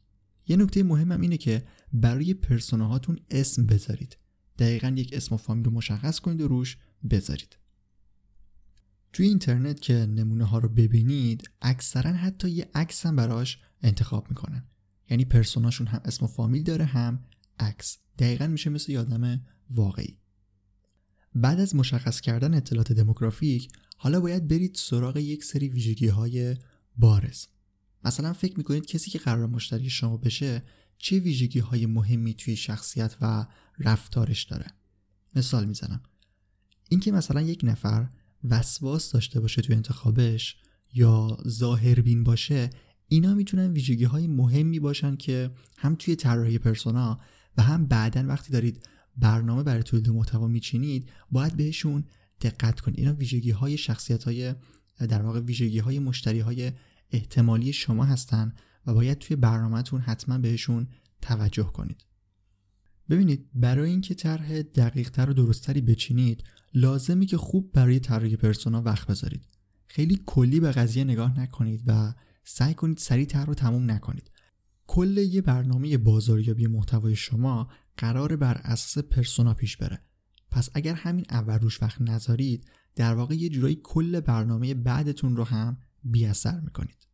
یه 0.48 0.56
نکته 0.56 0.84
مهمم 0.84 1.22
اینه 1.22 1.38
که 1.38 1.66
برای 1.94 2.34
پرسوناهاتون 2.34 3.20
اسم 3.32 3.66
بذارید. 3.66 4.18
دقیقا 4.60 4.94
یک 4.98 5.14
اسم 5.14 5.36
و 5.36 5.38
فامیل 5.38 5.66
رو 5.66 5.72
مشخص 5.72 6.20
کنید 6.20 6.42
و 6.42 6.48
روش 6.48 6.78
بذارید. 7.10 7.58
توی 9.14 9.28
اینترنت 9.28 9.82
که 9.82 9.94
نمونه 9.94 10.46
ها 10.46 10.58
رو 10.58 10.70
ببینید 10.70 11.50
اکثرا 11.62 12.12
حتی 12.12 12.50
یه 12.50 12.70
عکس 12.76 13.06
هم 13.06 13.16
براش 13.16 13.60
انتخاب 13.82 14.30
می‌کنن. 14.30 14.68
یعنی 15.10 15.26
پرسوناشون 15.26 15.88
هم 15.88 16.02
اسم 16.06 16.26
و 16.26 16.28
فامیل 16.28 16.64
داره 16.64 16.86
هم 16.86 17.24
عکس. 17.60 17.98
دقیقا 18.20 18.48
میشه 18.48 18.70
مثل 18.70 18.92
یادم 18.92 19.42
واقعی. 19.70 20.18
بعد 21.36 21.60
از 21.60 21.76
مشخص 21.76 22.22
کردن 22.22 22.54
اطلاعات 22.54 22.92
دموگرافیک 22.92 23.70
حالا 23.98 24.20
باید 24.20 24.48
برید 24.48 24.76
سراغ 24.76 25.18
یک 25.18 25.44
سری 25.44 25.70
ویژگی 25.70 26.08
های 26.08 26.56
بارز. 26.98 27.46
مثلا 28.04 28.34
فکر 28.34 28.58
می‌کنید 28.58 28.86
کسی 28.86 29.12
که 29.12 29.20
قرار 29.20 29.48
مشتری 29.48 29.90
شما 29.90 30.18
بشه 30.18 30.64
چه 30.98 31.20
ویژگی 31.20 31.60
های 31.60 31.86
مهمی 31.86 32.34
توی 32.34 32.56
شخصیت 32.56 33.16
و 33.22 33.46
رفتارش 33.80 34.44
داره؟ 34.44 34.66
مثال 35.36 35.66
می‌زنم. 35.66 36.02
اینکه 36.90 37.12
مثلا 37.12 37.42
یک 37.42 37.62
نفر 37.64 38.10
وسواس 38.44 39.12
داشته 39.12 39.40
باشه 39.40 39.62
توی 39.62 39.76
انتخابش 39.76 40.58
یا 40.94 41.38
ظاهربین 41.48 42.24
باشه 42.24 42.70
اینا 43.08 43.34
می‌تونن 43.34 43.74
ویژگی 43.74 44.04
های 44.04 44.28
مهمی 44.28 44.80
باشن 44.80 45.16
که 45.16 45.52
هم 45.78 45.96
توی 45.96 46.16
طراحی 46.16 46.58
پرسونا 46.58 47.20
و 47.58 47.62
هم 47.62 47.86
بعدا 47.86 48.24
وقتی 48.28 48.54
دارید 48.54 48.88
برنامه 49.18 49.64
برای 49.64 49.84
تولید 49.84 50.10
محتوا 50.10 50.48
میچینید 50.48 51.10
باید 51.32 51.58
بهشون 51.58 52.04
دقت 52.42 52.80
کنید. 52.80 53.00
اینا 53.00 53.14
ویژگی 53.14 53.52
های 53.52 53.78
شخصیت 53.78 54.24
های 54.24 54.56
در 55.00 55.22
واقع 55.22 55.40
ویژگی 55.40 55.80
های 55.80 56.00
مشتری 56.00 56.40
های 56.40 56.72
احتمالی 57.12 57.74
شما 57.74 58.06
هستن 58.06 58.54
و 58.88 58.94
باید 58.94 59.18
توی 59.18 59.36
برنامهتون 59.36 60.02
حتما 60.02 60.38
بهشون 60.38 60.88
توجه 61.22 61.64
کنید. 61.64 62.06
ببینید 63.10 63.50
برای 63.54 63.90
اینکه 63.90 64.14
طرح 64.14 64.62
دقیقتر 64.62 65.30
و 65.30 65.34
درستتری 65.34 65.82
بچینید 65.82 66.44
لازمی 66.74 67.26
که 67.26 67.38
خوب 67.38 67.72
برای 67.72 68.00
طراحی 68.00 68.36
پرسونا 68.36 68.82
وقت 68.82 69.08
بذارید. 69.08 69.46
خیلی 69.88 70.22
کلی 70.26 70.60
به 70.60 70.72
قضیه 70.72 71.04
نگاه 71.04 71.40
نکنید 71.40 71.84
و 71.88 72.14
سعی 72.44 72.74
کنید 72.74 72.98
سریع 72.98 73.26
تر 73.26 73.46
رو 73.46 73.54
تموم 73.54 73.92
نکنید. 73.92 74.32
کل 74.94 75.18
یه 75.18 75.42
برنامه 75.42 75.98
بازاریابی 75.98 76.68
محتوای 76.68 77.16
شما 77.16 77.70
قرار 77.98 78.36
بر 78.36 78.58
اساس 78.64 79.04
پرسونا 79.04 79.54
پیش 79.54 79.78
بره. 79.78 80.02
پس 80.52 80.70
اگر 80.74 80.94
همین 80.94 81.26
اول 81.30 81.60
روش 81.60 81.82
وقت 81.82 82.02
نذارید 82.02 82.66
در 82.96 83.14
واقع 83.14 83.36
یه 83.36 83.50
جورایی 83.50 83.80
کل 83.84 84.20
برنامه 84.20 84.74
بعدتون 84.74 85.36
رو 85.36 85.44
هم 85.44 85.78
بی 86.04 86.26
اثر 86.26 86.60
می‌کنید. 86.60 87.08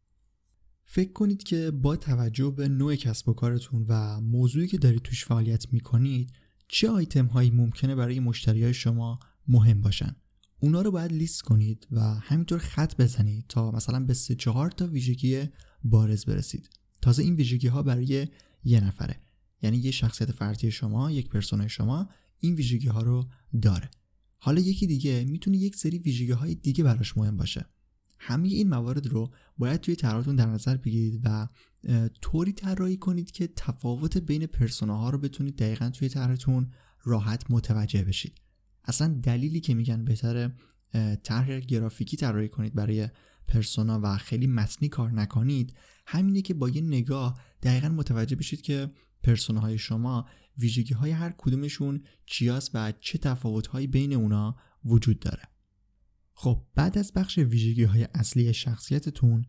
فکر 0.86 1.12
کنید 1.13 1.43
که 1.43 1.71
با 1.71 1.95
توجه 1.95 2.50
به 2.50 2.67
نوع 2.67 2.95
کسب 2.95 3.29
و 3.29 3.33
کارتون 3.33 3.86
و 3.88 4.21
موضوعی 4.21 4.67
که 4.67 4.77
دارید 4.77 5.01
توش 5.01 5.25
فعالیت 5.25 5.74
می‌کنید 5.74 6.31
چه 6.67 6.89
آیتم 6.89 7.25
هایی 7.25 7.51
ممکنه 7.51 7.95
برای 7.95 8.19
مشتری 8.19 8.63
های 8.63 8.74
شما 8.74 9.19
مهم 9.48 9.81
باشن؟ 9.81 10.15
اونا 10.59 10.81
رو 10.81 10.91
باید 10.91 11.12
لیست 11.12 11.41
کنید 11.41 11.88
و 11.91 12.01
همینطور 12.01 12.59
خط 12.59 12.95
بزنید 12.95 13.45
تا 13.50 13.71
مثلا 13.71 14.00
به 14.00 14.13
سه 14.13 14.36
چهار 14.36 14.71
تا 14.71 14.88
ویژگی 14.88 15.43
بارز 15.83 16.25
برسید. 16.25 16.78
تازه 17.01 17.23
این 17.23 17.35
ویژگی 17.35 17.67
ها 17.67 17.83
برای 17.83 18.27
یه 18.63 18.79
نفره. 18.79 19.19
یعنی 19.61 19.77
یه 19.77 19.91
شخصیت 19.91 20.31
فردی 20.31 20.71
شما 20.71 21.11
یک 21.11 21.29
پرسونای 21.29 21.69
شما 21.69 22.09
این 22.39 22.55
ویژگی 22.55 22.87
ها 22.87 23.01
رو 23.01 23.29
داره. 23.61 23.89
حالا 24.37 24.61
یکی 24.61 24.87
دیگه 24.87 25.25
می‌تونه 25.27 25.57
یک 25.57 25.75
سری 25.75 25.99
ویژگی 25.99 26.31
های 26.31 26.55
دیگه 26.55 26.83
براش 26.83 27.17
مهم 27.17 27.37
باشه. 27.37 27.65
همه 28.19 28.47
این 28.47 28.69
موارد 28.69 29.07
رو 29.07 29.33
باید 29.57 29.81
توی 29.81 29.95
طرحتون 29.95 30.35
در 30.35 30.45
نظر 30.45 30.77
بگیرید 30.77 31.21
و 31.23 31.47
طوری 32.21 32.51
طراحی 32.51 32.97
کنید 32.97 33.31
که 33.31 33.47
تفاوت 33.55 34.17
بین 34.17 34.45
پرسوناها 34.45 35.09
رو 35.09 35.17
بتونید 35.17 35.55
دقیقا 35.57 35.89
توی 35.89 36.09
طرحتون 36.09 36.71
راحت 37.03 37.51
متوجه 37.51 38.03
بشید. 38.03 38.41
اصلا 38.85 39.19
دلیلی 39.23 39.59
که 39.59 39.73
میگن 39.73 40.05
بهتره 40.05 40.53
طرح 41.23 41.59
گرافیکی 41.59 42.17
طراحی 42.17 42.49
کنید 42.49 42.73
برای 42.73 43.09
پرسونا 43.49 43.99
و 44.03 44.17
خیلی 44.17 44.47
متنی 44.47 44.89
کار 44.89 45.11
نکنید 45.11 45.73
همینه 46.07 46.41
که 46.41 46.53
با 46.53 46.69
یه 46.69 46.81
نگاه 46.81 47.39
دقیقا 47.63 47.89
متوجه 47.89 48.35
بشید 48.35 48.61
که 48.61 48.89
پرسوناهای 49.23 49.77
شما 49.77 50.25
ویژگی 50.57 50.93
های 50.93 51.11
هر 51.11 51.33
کدومشون 51.37 52.03
چیاست 52.25 52.71
و 52.73 52.93
چه 52.99 53.17
تفاوت 53.17 53.67
هایی 53.67 53.87
بین 53.87 54.13
اونا 54.13 54.55
وجود 54.85 55.19
داره. 55.19 55.43
خب 56.33 56.65
بعد 56.75 56.97
از 56.97 57.13
بخش 57.13 57.37
ویژگی 57.37 57.83
های 57.83 58.07
اصلی 58.13 58.53
شخصیتتون 58.53 59.45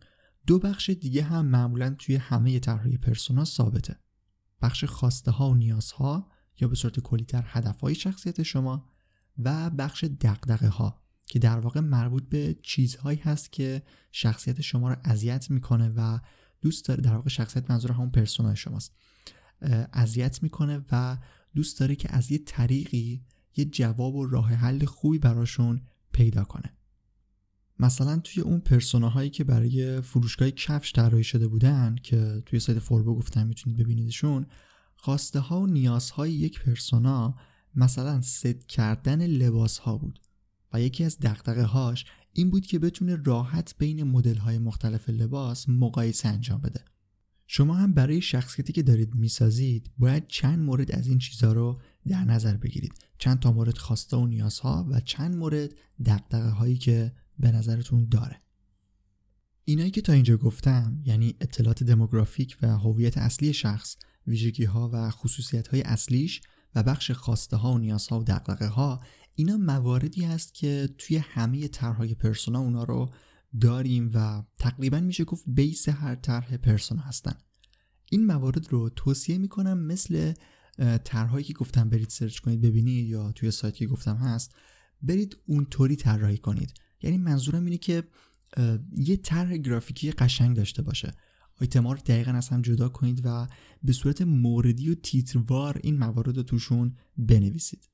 دو 0.47 0.59
بخش 0.59 0.91
دیگه 0.91 1.23
هم 1.23 1.47
معمولا 1.47 1.95
توی 1.99 2.17
همه 2.17 2.59
طرحهای 2.59 2.97
پرسونا 2.97 3.45
ثابته. 3.45 3.99
بخش 4.63 4.85
خواسته 4.85 5.31
ها 5.31 5.51
و 5.51 5.55
نیازها 5.55 6.31
یا 6.61 6.69
به 6.69 6.75
صورت 6.75 7.01
کلیتر 7.01 7.45
هدف 7.47 7.81
های 7.81 7.95
شخصیت 7.95 8.43
شما 8.43 8.89
و 9.39 9.71
بخش 9.71 10.05
دقدقه 10.05 10.69
ها 10.69 11.03
که 11.31 11.39
در 11.39 11.59
واقع 11.59 11.81
مربوط 11.81 12.29
به 12.29 12.57
چیزهایی 12.63 13.19
هست 13.19 13.53
که 13.53 13.83
شخصیت 14.13 14.61
شما 14.61 14.89
رو 14.89 14.97
اذیت 15.05 15.51
می‌کنه 15.51 15.93
و 15.97 16.19
دوست 16.61 16.89
داره 16.89 17.03
در 17.03 17.15
واقع 17.15 17.29
شخصیت 17.29 17.71
منظور 17.71 17.93
همون 17.93 18.11
پرسونای 18.11 18.57
شماست. 18.57 18.95
اذیت 19.93 20.43
می‌کنه 20.43 20.85
و 20.93 21.19
دوست 21.55 21.81
داره 21.81 21.97
که 21.97 22.15
از 22.15 22.31
یه 22.31 22.39
طریقی 22.39 23.25
یه 23.57 23.65
جواب 23.65 24.15
و 24.15 24.27
راه 24.27 24.55
حل 24.55 24.85
خوبی 24.85 25.19
براشون 25.19 25.83
پیدا 26.13 26.45
کنه. 26.45 26.77
مثلا 27.79 28.19
توی 28.19 28.43
اون 28.43 28.61
پرسوناهایی 28.61 29.31
که 29.31 29.45
برای 29.45 30.01
فروشگاه 30.01 30.51
کفش 30.51 30.93
طراحی 30.93 31.25
شده 31.25 31.49
بودن 31.49 31.97
که 32.03 32.43
توی 32.47 32.61
سایت 32.61 32.79
فوربو 32.79 33.15
گفتم 33.15 33.47
می‌تونید 33.47 33.79
ببینیدشون 33.79 34.47
خواسته 34.97 35.41
ها 35.41 35.61
و 35.61 35.67
نیازهای 35.67 36.33
یک 36.33 36.61
پرسونا 36.61 37.35
مثلا 37.75 38.21
ست 38.21 38.67
کردن 38.67 39.27
لباس 39.27 39.79
ها 39.79 39.99
بود. 39.99 40.19
و 40.73 40.81
یکی 40.81 41.05
از 41.05 41.19
دقدقه 41.19 41.63
هاش 41.63 42.05
این 42.33 42.51
بود 42.51 42.67
که 42.67 42.79
بتونه 42.79 43.17
راحت 43.25 43.75
بین 43.79 44.03
مدل 44.03 44.37
های 44.37 44.59
مختلف 44.59 45.09
لباس 45.09 45.69
مقایسه 45.69 46.29
انجام 46.29 46.61
بده. 46.61 46.85
شما 47.47 47.75
هم 47.75 47.93
برای 47.95 48.21
شخصیتی 48.21 48.73
که 48.73 48.83
دارید 48.83 49.15
می‌سازید 49.15 49.91
باید 49.99 50.27
چند 50.27 50.59
مورد 50.59 50.93
از 50.93 51.07
این 51.07 51.19
چیزها 51.19 51.53
رو 51.53 51.81
در 52.07 52.25
نظر 52.25 52.57
بگیرید. 52.57 52.95
چند 53.19 53.41
تا 53.41 53.53
مورد 53.53 53.79
خواسته 53.79 54.17
و 54.17 54.27
نیازها 54.27 54.87
و 54.91 55.01
چند 55.01 55.37
مورد 55.37 55.71
دقدقه 56.05 56.51
هایی 56.51 56.79
که 56.79 57.13
به 57.39 57.53
نظرتون 57.53 58.05
داره. 58.05 58.41
اینایی 59.65 59.91
که 59.91 60.01
تا 60.01 60.13
اینجا 60.13 60.37
گفتم 60.37 61.03
یعنی 61.05 61.35
اطلاعات 61.41 61.85
دموگرافیک 61.85 62.57
و 62.63 62.79
هویت 62.79 63.19
اصلی 63.19 63.53
شخص 63.53 63.97
ویژگی 64.27 64.65
ها 64.65 64.91
و 64.93 65.11
خصوصیت 65.11 65.69
های 65.69 65.83
اصلیش 65.83 66.41
و 66.75 66.83
بخش 66.83 67.11
خواسته 67.11 67.57
ها 67.57 67.73
و 67.73 67.79
نیازها 67.79 68.21
و 68.21 68.25
دقدقه 68.25 68.67
ها 68.67 69.01
اینا 69.35 69.57
مواردی 69.57 70.25
هست 70.25 70.55
که 70.55 70.89
توی 70.99 71.17
همه 71.17 71.69
طرحهای 71.69 72.15
پرسونا 72.15 72.59
اونا 72.59 72.85
رو 72.85 73.11
داریم 73.61 74.11
و 74.15 74.43
تقریبا 74.59 75.01
میشه 75.01 75.25
گفت 75.25 75.45
بیس 75.47 75.89
هر 75.89 76.15
طرح 76.15 76.57
پرسونا 76.57 77.03
هستن. 77.03 77.35
این 78.11 78.27
موارد 78.27 78.73
رو 78.73 78.89
توصیه 78.89 79.39
می‌کنم 79.39 79.79
مثل 79.79 80.33
طرحهایی 81.05 81.45
که 81.45 81.53
گفتم 81.53 81.89
برید 81.89 82.09
سرچ 82.09 82.39
کنید 82.39 82.61
ببینید 82.61 83.09
یا 83.09 83.33
توی 83.33 83.51
سایت 83.51 83.75
که 83.75 83.87
گفتم 83.87 84.17
هست 84.17 84.55
برید 85.03 85.37
اونطوری 85.47 85.97
طراحی 85.97 86.39
کنید. 86.39 86.75
یعنی 87.03 87.19
منظورم 87.19 87.65
اینه 87.65 87.79
که 87.79 88.05
یه 88.93 89.17
طرح 89.17 89.57
گرافیکی 89.57 90.11
قشنگ 90.11 90.57
داشته 90.57 90.83
باشه. 90.83 91.15
آیتما 91.61 91.93
رو 91.93 91.99
دقیقا 91.99 92.33
از 92.33 92.49
هم 92.49 92.63
جدا 92.63 92.89
کنید 92.89 93.21
و 93.25 93.49
به 93.83 93.93
صورت 93.93 94.23
موردی 94.23 94.91
و 94.91 94.95
تیتروار 94.95 95.81
این 95.83 95.99
موارد 95.99 96.37
رو 96.37 96.43
توشون 96.43 96.97
بنویسید. 97.17 97.90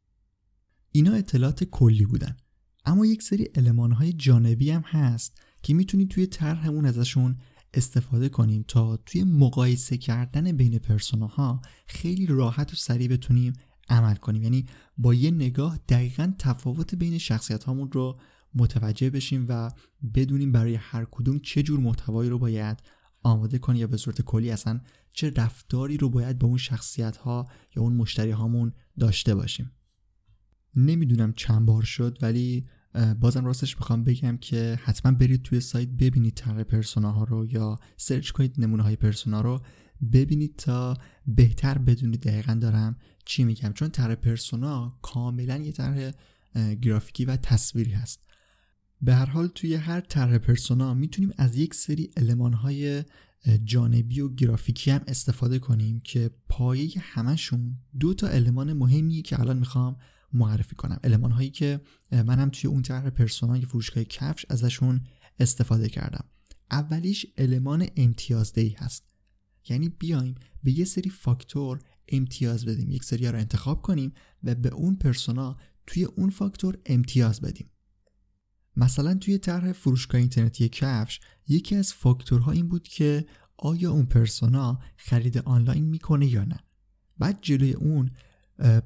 اینا 0.92 1.12
اطلاعات 1.12 1.64
کلی 1.64 2.04
بودن. 2.04 2.36
اما 2.84 3.06
یک 3.06 3.22
سری 3.22 3.50
های 3.96 4.12
جانبی 4.12 4.70
هم 4.70 4.82
هست 4.86 5.40
که 5.62 5.74
می‌تونید 5.74 6.08
توی 6.08 6.26
طرحمون 6.26 6.86
ازشون 6.86 7.38
استفاده 7.74 8.28
کنیم 8.28 8.64
تا 8.68 8.96
توی 8.96 9.24
مقایسه 9.24 9.96
کردن 9.96 10.52
بین 10.52 10.78
پرسوناها 10.78 11.60
خیلی 11.86 12.26
راحت 12.26 12.72
و 12.72 12.76
سریع 12.76 13.08
بتونیم 13.08 13.52
عمل 13.88 14.14
کنیم. 14.14 14.42
یعنی 14.42 14.66
با 14.98 15.14
یه 15.14 15.30
نگاه 15.30 15.78
دقیقا 15.88 16.32
تفاوت 16.38 16.94
بین 16.94 17.18
شخصیت 17.18 17.64
هامون 17.64 17.92
رو 17.92 18.20
متوجه 18.54 19.10
بشیم 19.10 19.46
و 19.48 19.70
بدونیم 20.14 20.52
برای 20.52 20.74
هر 20.74 21.06
کدوم 21.10 21.38
چه 21.38 21.62
جور 21.62 21.80
محتوایی 21.80 22.30
رو 22.30 22.38
باید 22.38 22.82
آماده 23.22 23.58
کنیم 23.58 23.80
یا 23.80 23.86
به 23.86 23.96
صورت 23.96 24.22
کلی 24.22 24.50
اصلا 24.50 24.80
چه 25.12 25.30
رفتاری 25.30 25.96
رو 25.96 26.10
باید 26.10 26.38
با 26.38 26.48
اون 26.48 26.58
شخصیت 26.58 27.16
ها 27.16 27.46
یا 27.76 27.82
اون 27.82 27.92
مشتری 27.92 28.30
هامون 28.30 28.72
داشته 28.98 29.34
باشیم. 29.34 29.75
نمی‌دونم 30.76 31.32
چند 31.32 31.66
بار 31.66 31.82
شد 31.82 32.18
ولی 32.22 32.66
بازم 33.20 33.44
راستش 33.44 33.76
می‌خوام 33.76 34.04
بگم 34.04 34.36
که 34.36 34.78
حتما 34.82 35.12
برید 35.12 35.42
توی 35.42 35.60
سایت 35.60 35.88
ببینید 35.88 36.34
طرح 36.34 36.62
پرسونا 36.62 37.12
ها 37.12 37.24
رو 37.24 37.46
یا 37.46 37.78
search 37.96 38.30
کنید 38.30 38.54
نمونه 38.60 38.82
های 38.82 38.96
پرسونا 38.96 39.40
رو 39.40 39.60
ببینید 40.12 40.56
تا 40.56 40.96
بهتر 41.26 41.78
بدونید 41.78 42.20
دقیقا 42.20 42.54
دارم 42.54 42.96
چی 43.24 43.44
میگم. 43.44 43.72
چون 43.72 43.88
طرح 43.88 44.14
پرسونا 44.14 44.98
کاملا 45.02 45.56
یه 45.56 45.72
طرح 45.72 46.12
گرافیکی 46.82 47.24
و 47.24 47.36
تصویری 47.36 47.90
هست. 47.90 48.20
به 49.02 49.14
هر 49.14 49.26
حال 49.26 49.46
توی 49.46 49.74
هر 49.74 50.00
طرح 50.00 50.38
پرسونا 50.38 50.94
می‌تونیم 50.94 51.32
از 51.36 51.56
یک 51.56 51.74
سری 51.74 52.10
المان 52.16 52.52
های 52.52 53.04
جانبی 53.64 54.20
و 54.20 54.28
گرافیکی 54.34 54.90
هم 54.90 55.00
استفاده 55.06 55.58
کنیم 55.58 56.00
که 56.00 56.30
پایه 56.48 56.90
همشون 57.00 57.76
دو 58.00 58.14
تا 58.14 58.28
المان 58.28 58.72
مهمی 58.72 59.22
که 59.22 59.40
الان 59.40 59.58
می‌خوام 59.58 59.96
معرفی 60.32 60.76
کنم. 60.76 61.00
علمان 61.04 61.30
هایی 61.30 61.50
که 61.50 61.80
من 62.12 62.38
هم 62.38 62.50
توی 62.50 62.70
اون 62.70 62.82
طرح 62.82 63.10
پرسونای 63.10 63.60
فروشگاه 63.60 64.04
کفش 64.04 64.46
ازشون 64.48 65.00
استفاده 65.40 65.88
کردم. 65.88 66.24
اولیش 66.70 67.26
المان 67.36 67.88
امتیازدهی 67.96 68.76
هست. 68.78 69.14
یعنی 69.68 69.88
بیایم 69.88 70.34
به 70.62 70.78
یه 70.78 70.84
سری 70.84 71.10
فاکتور 71.10 71.78
امتیاز 72.08 72.64
بدیم. 72.64 72.90
یک 72.90 73.04
سری 73.04 73.28
رو 73.28 73.38
انتخاب 73.38 73.82
کنیم 73.82 74.12
و 74.42 74.54
به 74.54 74.74
اون 74.74 74.96
پرسونا 74.96 75.56
توی 75.86 76.04
اون 76.04 76.30
فاکتور 76.30 76.78
امتیاز 76.86 77.40
بدیم. 77.40 77.70
مثلا 78.76 79.14
توی 79.14 79.38
طرح 79.38 79.72
فروشگاه 79.72 80.20
اینترنتی 80.20 80.68
کفش 80.68 81.20
یکی 81.48 81.76
از 81.76 81.92
فاکتورها 81.92 82.52
این 82.52 82.68
بود 82.68 82.88
که 82.88 83.26
آیا 83.56 83.92
اون 83.92 84.06
پرسونا 84.06 84.80
خرید 84.96 85.38
آنلاین 85.38 85.84
می‌کنه 85.84 86.26
یا 86.26 86.44
نه. 86.44 86.58
بعد 87.18 87.38
جلوی 87.42 87.72
اون 87.72 88.10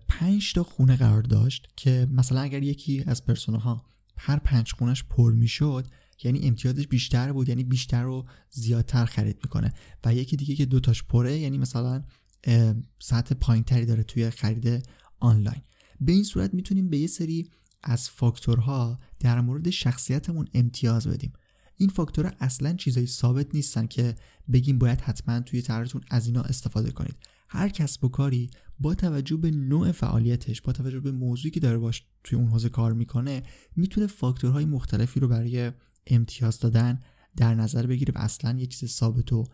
پنج 0.08 0.52
تا 0.52 0.62
خونه 0.62 0.96
قرار 0.96 1.22
داشت 1.22 1.68
که 1.76 2.08
مثلا 2.10 2.40
اگر 2.40 2.62
یکی 2.62 3.04
از 3.06 3.24
پرسوناها 3.24 3.84
هر 4.16 4.38
پنج 4.38 4.72
خونش 4.72 5.04
پر 5.04 5.32
می‌شد 5.32 5.86
یعنی 6.22 6.48
امتیازش 6.48 6.86
بیشتر 6.86 7.32
بود 7.32 7.48
یعنی 7.48 7.64
بیشتر 7.64 8.02
رو 8.02 8.26
زیادتر 8.50 9.04
خرید 9.04 9.36
می‌کنه. 9.44 9.72
و 10.04 10.14
یکی 10.14 10.36
دیگه 10.36 10.54
که 10.54 10.66
دوتاش 10.66 11.02
پره 11.02 11.38
یعنی 11.38 11.58
مثلا 11.58 12.04
سطح 12.98 13.34
پایین 13.34 13.64
تری 13.64 13.86
داره 13.86 14.02
توی 14.02 14.30
خرید 14.30 14.88
آنلاین. 15.20 15.62
به 16.00 16.12
این 16.12 16.24
صورت 16.24 16.54
می‌تونیم 16.54 16.90
به 16.90 16.98
یه 16.98 17.06
سری 17.06 17.50
از 17.82 18.10
فاکتورها 18.10 18.98
در 19.20 19.40
مورد 19.40 19.70
شخصیتمون 19.70 20.48
امتیاز 20.54 21.06
بدیم. 21.06 21.32
این 21.76 21.88
فاکتورها 21.88 22.32
اصلا 22.40 22.72
چیزای 22.72 23.06
ثابت 23.06 23.54
نیستن 23.54 23.86
که 23.86 24.14
بگیم 24.52 24.78
باید 24.78 25.00
حتما 25.00 25.40
توی 25.40 25.62
طرحتون 25.62 26.00
از 26.10 26.26
اینا 26.26 26.42
استفاده 26.42 26.90
کنید. 26.90 27.16
هر 27.48 27.68
کسب 27.68 28.04
و 28.04 28.08
کاری 28.08 28.50
با 28.80 28.94
توجه 28.94 29.37
به 29.37 29.50
نوع 29.50 29.92
فعالیتش 29.92 30.62
با 30.62 30.72
توجه 30.72 31.00
به 31.00 31.12
موضوعی 31.12 31.50
که 31.50 31.60
داره 31.60 31.78
باش 31.78 32.06
توی 32.25 32.38
اون 32.38 32.49
حوزه 32.49 32.68
کار 32.68 32.92
می‌کنه 32.92 33.42
می‌تونه 33.76 34.06
فاکتورهای 34.06 34.64
مختلفی 34.64 35.20
رو 35.20 35.28
برای 35.28 35.72
امتیاز 36.06 36.58
دادن 36.58 37.00
در 37.37 37.54
نظر 37.54 37.87
بگیره 37.87 38.12
و 38.14 38.18
اصلا 38.18 38.58
یه 38.58 38.66
چیز 38.66 38.90
ثابت 38.90 39.32
و 39.32 39.44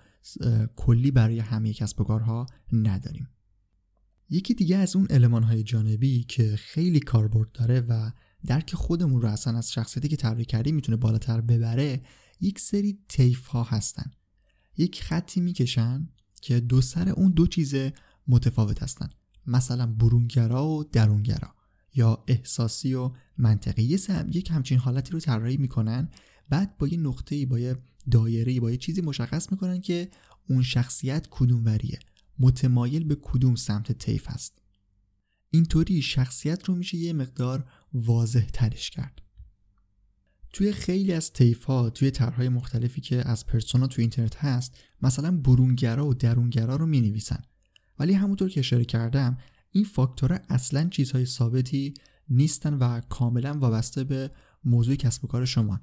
کلی 0.76 1.10
برای 1.10 1.38
همه 1.38 1.72
کسب 1.72 2.00
و 2.00 2.04
کارها 2.04 2.46
نداریم. 2.72 3.28
یکی 4.30 4.54
دیگه 4.54 4.76
از 4.76 4.96
اون 4.96 5.06
علمان 5.06 5.42
های 5.42 5.62
جانبی 5.62 6.24
که 6.24 6.56
خیلی 6.56 7.00
کاربرد 7.00 7.52
داره 7.52 7.80
و 7.80 8.10
درک 8.46 8.74
خودمون 8.74 9.22
رو 9.22 9.28
اصلا 9.28 9.58
از 9.58 9.72
شخصیتی 9.72 10.08
که 10.08 10.16
طراحی 10.16 10.44
کردیم 10.44 10.74
می‌تونه 10.74 10.96
بالاتر 10.96 11.40
ببره 11.40 12.02
یک 12.40 12.58
سری 12.60 12.98
تیف 13.08 13.46
ها 13.46 13.62
هستن. 13.62 14.10
یک 14.76 15.02
خطی 15.02 15.40
می‌کشن 15.40 16.08
که 16.42 16.60
دو 16.60 16.80
سر 16.80 17.08
اون 17.08 17.32
دو 17.32 17.46
چیز 17.46 17.74
متفاوت 18.28 18.82
هستن. 18.82 19.08
مثلا 19.46 19.86
برونگرا 19.86 20.68
و 20.68 20.84
درونگرا 20.84 21.54
یا 21.94 22.24
احساسی 22.26 22.94
و 22.94 23.10
منطقی. 23.38 23.82
یک 23.82 24.50
همچین 24.50 24.78
حالتی 24.78 25.12
رو 25.12 25.20
طراحی 25.20 25.56
می‌کنن. 25.56 26.08
بعد 26.48 26.78
با 26.78 26.88
یه 26.88 26.98
نقطه‌ای 26.98 27.46
با 27.46 27.58
یه 27.58 27.76
دایره 28.10 28.60
با 28.60 28.70
یه 28.70 28.76
چیزی 28.76 29.00
مشخص 29.00 29.52
می‌کنن 29.52 29.80
که 29.80 30.10
اون 30.48 30.62
شخصیت 30.62 31.26
کدوم 31.30 31.64
وریه 31.64 31.98
متمایل 32.38 33.04
به 33.04 33.16
کدوم 33.22 33.54
سمت 33.54 33.92
طیف 33.92 34.30
هست. 34.30 34.62
اینطوری 35.50 36.02
شخصیت 36.02 36.64
رو 36.64 36.74
میشه 36.74 36.96
یه 36.96 37.12
مقدار 37.12 37.70
واضح 37.92 38.46
ترش 38.52 38.90
کرد. 38.90 39.22
توی 40.52 40.72
خیلی 40.72 41.12
از 41.12 41.32
طیف 41.32 41.64
ها 41.64 41.90
توی 41.90 42.10
طرحهای 42.10 42.48
مختلفی 42.48 43.00
که 43.00 43.28
از 43.28 43.46
پرسونا 43.46 43.86
توی 43.86 44.02
اینترنت 44.02 44.36
هست 44.36 44.76
مثلا 45.02 45.36
برونگرا 45.36 46.06
و 46.06 46.14
درونگرا 46.14 46.76
رو 46.76 46.86
می 46.86 47.00
نویسن 47.00 47.42
ولی 47.98 48.12
همونطور 48.12 48.48
که 48.48 48.60
اشاره 48.60 48.84
کردم 48.84 49.38
این 49.70 49.84
فاکتورها 49.84 50.38
اصلا 50.48 50.88
چیزهای 50.88 51.26
ثابتی 51.26 51.94
نیستن 52.28 52.74
و 52.74 53.00
کاملا 53.00 53.58
وابسته 53.58 54.04
به 54.04 54.30
موضوع 54.64 54.94
کسب 54.94 55.24
و 55.24 55.28
کار 55.28 55.44
شما 55.44 55.80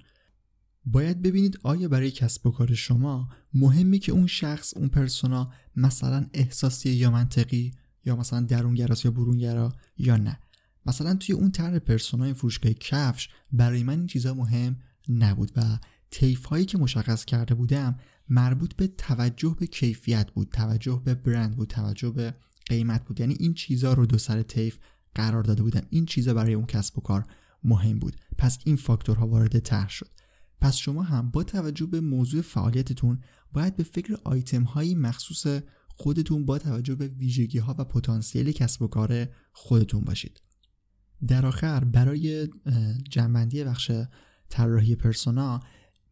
باید 0.85 1.21
ببینید 1.21 1.59
آیا 1.63 1.87
برای 1.87 2.11
کسب 2.11 2.47
و 2.47 2.51
کار 2.51 2.73
شما 2.73 3.29
مهمی 3.53 3.99
که 3.99 4.11
اون 4.11 4.27
شخص 4.27 4.73
اون 4.77 4.87
پرسونا 4.87 5.51
مثلا 5.75 6.25
احساسی 6.33 6.89
یا 6.89 7.11
منطقی 7.11 7.71
یا 8.05 8.15
مثلا 8.15 8.41
درونگراست 8.41 9.05
یا 9.05 9.11
برونگرا 9.11 9.73
یا 9.97 10.17
نه. 10.17 10.39
مثلا 10.85 11.15
توی 11.15 11.35
اون 11.35 11.51
طرح 11.51 11.79
پرسونای 11.79 12.33
فروشگاه 12.33 12.73
کفش 12.73 13.29
برای 13.51 13.83
من 13.83 13.97
این 13.97 14.07
چیزا 14.07 14.33
مهم 14.33 14.79
نبود 15.09 15.51
و 15.55 15.79
تیف 16.11 16.45
هایی 16.45 16.65
که 16.65 16.77
مشخص 16.77 17.25
کرده 17.25 17.55
بودم 17.55 17.99
مربوط 18.29 18.73
به 18.73 18.87
توجه 18.87 19.55
به 19.59 19.67
کیفیت 19.67 20.31
بود 20.31 20.49
توجه 20.49 21.01
به 21.05 21.15
برند 21.15 21.55
بود 21.55 21.67
توجه 21.67 22.09
به 22.09 22.33
قیمت 22.65 23.05
بود. 23.05 23.19
یعنی 23.19 23.35
این 23.39 23.53
چیزا 23.53 23.93
رو 23.93 24.05
دو 24.05 24.17
سر 24.17 24.41
تیف 24.41 24.77
قرار 25.15 25.43
داده 25.43 25.63
بودم 25.63 25.81
این 25.89 26.05
چیزا 26.05 26.33
برای 26.33 26.53
اون 26.53 26.65
کسب 26.65 26.97
و 26.97 27.01
کار 27.01 27.25
مهم 27.63 27.99
بود. 27.99 28.15
پس 28.37 28.57
این 28.65 28.75
فاکتورها 28.75 29.27
وارد 29.27 29.59
طرح 29.59 29.89
شد. 29.89 30.09
پس 30.61 30.75
شما 30.75 31.03
هم 31.03 31.31
با 31.31 31.43
توجه 31.43 31.85
به 31.85 32.01
موضوع 32.01 32.41
فعالیتتون 32.41 33.21
باید 33.53 33.75
به 33.75 33.83
فکر 33.83 34.17
آیتم 34.23 34.63
هایی 34.63 34.95
مخصوص 34.95 35.61
خودتون 35.95 36.45
با 36.45 36.57
توجه 36.57 36.95
به 36.95 37.07
ویژگی 37.07 37.57
ها 37.57 37.75
و 37.77 37.83
پتانسیل 37.83 38.51
کسب 38.51 38.81
و 38.81 38.87
کار 38.87 39.27
خودتون 39.51 40.01
باشید. 40.01 40.41
در 41.27 41.45
آخر 41.45 41.83
برای 41.83 42.47
جنبندی 43.09 43.63
بخش 43.63 43.91
طراحی 44.49 44.95
پرسونا 44.95 45.59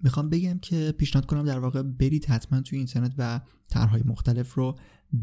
می‌خوام 0.04 0.30
بگم 0.30 0.60
که 0.60 0.94
پیشنهاد 0.98 1.26
کنم 1.26 1.44
در 1.44 1.60
واقع 1.60 1.82
برید 1.82 2.26
حتما 2.26 2.62
توی 2.62 2.78
اینترنت 2.78 3.14
و 3.18 3.42
طرحهای 3.70 4.04
مختلف 4.06 4.54
رو 4.54 4.76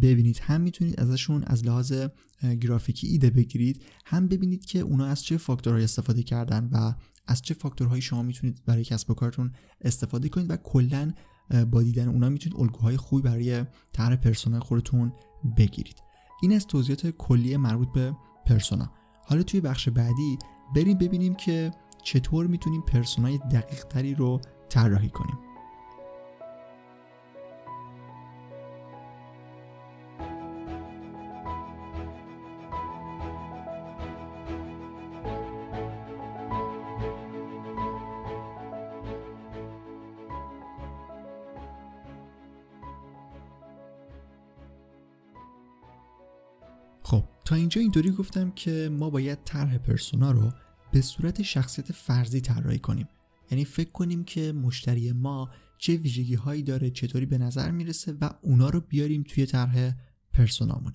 ببینید. 0.03 0.39
هم 0.43 0.61
می‌تونید 0.61 1.01
ازشون 1.01 1.45
از 1.47 1.67
لحاظ 1.67 1.93
گرافیکی 2.61 3.07
ایده 3.07 3.31
بگیرید 3.31 3.83
هم 4.07 4.29
ببینید 4.29 4.65
که 4.65 4.79
اونا 4.79 5.07
از 5.07 5.23
چه 5.25 5.37
فاکتورهایی 5.37 5.85
استفاده 5.85 6.23
کردن 6.23 6.69
و 6.73 6.95
از 7.27 7.43
چه 7.43 7.55
فاکتورهایی 7.55 8.03
شما 8.03 8.23
می‌تونید 8.23 8.63
برای 8.67 8.85
کسب 8.85 9.11
و 9.11 9.15
کارتون 9.15 9.53
استفاده 9.81 10.29
کنید 10.29 10.51
و 10.51 10.57
کلا 10.57 11.13
با 11.71 11.83
دیدن 11.83 12.09
اونا 12.09 12.29
می‌تونید 12.29 12.61
الگوهای 12.61 12.97
خوبی 12.97 13.23
برای 13.23 13.65
طرح 13.93 14.17
پرسونا 14.17 14.61
خودتون 14.61 15.13
بگیرید. 15.57 15.97
این 16.43 16.53
از 16.53 16.67
توضیحات 16.67 17.11
کلی 17.11 17.57
مربوط 17.57 17.89
به 17.93 18.17
پرسونا. 18.47 18.93
حالا 19.27 19.43
توی 19.43 19.61
بخش 19.61 19.89
بعدی 19.89 20.39
بریم 20.77 20.99
ببینیم 20.99 21.35
که 21.35 21.71
چطور 22.05 22.47
می‌تونیم 22.47 22.81
پرسونای 22.81 23.39
دقیق 23.39 23.85
تری 23.85 24.15
رو 24.15 24.41
طراحی 24.69 25.09
کنیم. 25.09 25.39
خب 47.03 47.25
تا 47.45 47.55
اینجا 47.55 47.81
اینطوری 47.81 48.11
گفتم 48.11 48.51
که 48.51 48.89
ما 48.93 49.11
باید 49.11 49.39
طرح 49.45 49.79
پرسونا 49.79 50.31
رو 50.31 50.53
به 50.93 51.01
صورت 51.01 51.43
شخصیت 51.43 51.93
فرضی 51.93 52.41
طراحی 52.41 52.79
کنیم. 52.79 53.09
یعنی 53.51 53.65
فکر 53.65 53.91
کنیم 53.91 54.25
که 54.25 54.53
مشتری 54.53 55.13
ما 55.13 55.51
چه 55.79 55.97
ویژگی 55.97 56.35
هایی 56.35 56.63
داره 56.63 56.91
چطوری 56.91 57.27
به 57.27 57.39
نظر 57.39 57.71
می‌رسه 57.71 58.17
و 58.21 58.31
اونا 58.43 58.69
رو 58.69 58.81
بیاریم 58.81 59.23
توی 59.23 59.47
طرح 59.47 59.93
پرسونامون. 60.33 60.95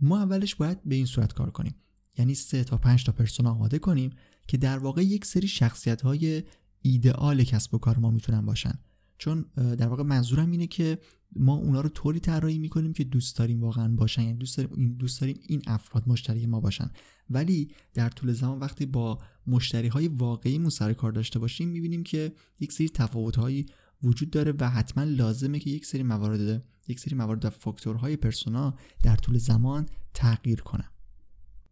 ما 0.00 0.18
اولش 0.18 0.54
باید 0.54 0.84
به 0.84 0.94
این 0.94 1.06
صورت 1.06 1.32
کار 1.32 1.50
کنیم. 1.50 1.74
یعنی 2.18 2.34
سه 2.34 2.64
تا 2.64 2.76
پنج 2.76 3.04
تا 3.04 3.12
پرسونا 3.12 3.50
آماده 3.50 3.78
کنیم 3.78 4.10
که 4.46 4.56
در 4.56 4.78
واقع 4.78 5.02
یک 5.02 5.24
سری 5.24 5.48
شخصیت 5.48 6.02
های 6.02 6.42
ایدئال 6.82 7.44
کسب 7.44 7.74
و 7.74 7.78
کار 7.78 7.98
ما 7.98 8.10
می‌تونن 8.10 8.46
باشن. 8.46 8.78
چون 9.18 9.42
در 9.56 9.88
واقع 9.88 10.02
منظورم 10.02 10.50
اینه 10.50 10.66
که 10.66 10.98
ما 11.36 11.54
اونا 11.54 11.80
رو 11.80 11.88
طوری 11.88 12.20
طراحی 12.20 12.58
می‌کنیم 12.58 12.92
که 12.92 13.04
دوست 13.04 13.36
داریم 13.36 13.62
واقعا 13.62 13.88
باشن. 13.88 14.22
یعنی 14.22 14.34
دوست 14.34 14.56
داریم 14.56 14.72
این 14.76 14.92
دوست 14.92 15.20
داریم 15.20 15.40
این 15.46 15.62
افراد 15.66 16.08
مشتری 16.08 16.46
ما 16.46 16.60
باشن. 16.60 16.90
ولی 17.30 17.70
در 17.94 18.08
طول 18.08 18.32
زمان 18.32 18.58
وقتی 18.58 18.86
با 18.86 19.18
مشتری 19.46 19.88
های 19.88 20.08
واقعی 20.08 20.70
سر 20.70 20.92
کار 20.92 21.12
داشته 21.12 21.38
باشیم 21.38 21.68
می‌بینیم 21.68 22.02
که 22.02 22.32
یک 22.60 22.72
سری 22.72 22.88
تفاوت 22.88 23.36
هایی 23.36 23.66
وجود 24.02 24.30
داره 24.30 24.54
و 24.58 24.70
حتما 24.70 25.04
لازمه 25.04 25.58
که 25.58 25.70
یک 25.70 25.86
سری 25.86 26.02
موارد 26.02 26.64
یک 26.88 27.00
سری 27.00 27.14
موارد 27.14 27.48
فاکتورهای 27.48 28.16
پرسونا 28.16 28.74
در 29.04 29.16
طول 29.16 29.38
زمان 29.38 29.86
تغییر 30.14 30.60
کنن. 30.60 30.97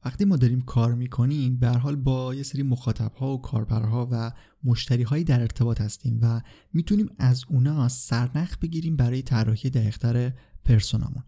وقتی 0.04 0.24
ما 0.24 0.36
داریم 0.36 0.60
کار 0.60 0.94
می‌کنیم 0.94 1.56
به 1.56 1.68
حال 1.68 1.96
با 1.96 2.34
یه 2.34 2.42
سری 2.42 2.62
مخاطب 2.62 3.12
ها 3.12 3.34
و 3.34 3.40
کاربرها 3.40 4.08
و 4.10 4.32
مشتری 4.64 5.02
هایی 5.02 5.24
در 5.24 5.40
ارتباط 5.40 5.80
هستیم 5.80 6.18
و 6.22 6.40
می‌تونیم 6.72 7.08
از 7.18 7.44
اونا 7.48 7.88
سرنخ 7.88 8.58
بگیریم 8.58 8.96
برای 8.96 9.22
طراحی 9.22 9.70
دقیقتر 9.70 10.32
پرسونامون. 10.64 11.24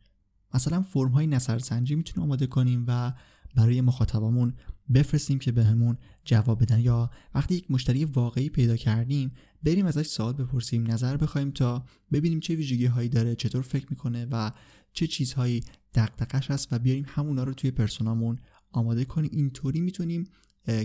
مثلا 0.55 0.83
فرم 0.83 1.11
های 1.11 1.27
نظرسنجی 1.27 1.95
می‌تونیم 1.95 2.27
آماده 2.27 2.47
کنیم 2.47 2.85
و 2.89 3.13
برای 3.55 3.81
مخاطبامون 3.81 4.55
بفرستیم 4.95 5.39
که 5.39 5.53
بهمون 5.53 5.95
به 5.95 6.01
جواب 6.25 6.63
بدن. 6.63 6.81
یا 6.81 7.11
وقتی 7.35 7.55
یک 7.55 7.71
مشتری 7.71 8.05
واقعی 8.05 8.49
پیدا 8.49 8.77
کردیم 8.77 9.33
بریم 9.63 9.87
ازش 9.87 10.07
سوال 10.07 10.33
بپرسیم 10.33 10.91
نظر 10.91 11.17
بخوایم 11.17 11.51
تا 11.51 11.85
ببینیم 12.13 12.41
چه 12.41 12.55
ویژگی 12.55 12.87
هایی 12.87 13.09
داره 13.09 13.35
چطور 13.35 13.63
فکر 13.63 13.87
می‌کنه 13.91 14.27
و 14.31 14.51
چه 14.93 15.07
چیزهایی 15.07 15.65
دقدقش 15.95 16.51
هست 16.51 16.73
و 16.73 16.79
بیاریم 16.79 17.05
همونا 17.09 17.45
رو 17.45 17.55
توی 17.55 17.71
پرسونامون 17.71 18.39
آماده 18.73 19.05
کنیم. 19.05 19.31
اینطوری 19.33 19.81
می‌تونیم 19.81 20.25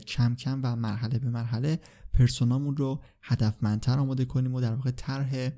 کم 0.07 0.35
کم 0.35 0.59
و 0.63 0.75
مرحله 0.75 1.19
به 1.19 1.29
مرحله 1.29 1.79
پرسونامون 2.13 2.77
رو 2.77 3.01
هدفمندتر 3.21 3.99
آماده 3.99 4.25
کنیم 4.25 4.53
و 4.53 4.61
در 4.61 4.73
واقع 4.75 4.91
طرح 4.91 5.49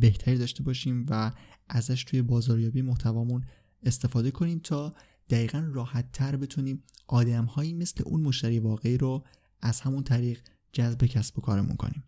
بهتری 0.00 0.38
داشته 0.38 0.62
باشیم 0.62 1.06
و 1.08 1.32
ازش 1.68 2.04
توی 2.04 2.22
بازاریابی 2.22 2.82
محتوامون 2.82 3.44
استفاده 3.82 4.30
کنیم 4.30 4.58
تا 4.58 4.94
دقیقا 5.30 5.70
راحت 5.72 6.12
تر 6.12 6.36
بتونیم 6.36 6.82
آدم 7.06 7.44
هایی 7.44 7.74
مثل 7.74 8.02
اون 8.06 8.20
مشتری 8.20 8.58
واقعی 8.58 8.98
رو 8.98 9.24
از 9.62 9.80
همون 9.80 10.02
طریق 10.02 10.40
جذب 10.72 11.04
کسب 11.04 11.38
و 11.38 11.42
کارمون 11.42 11.76
کنیم. 11.76 12.04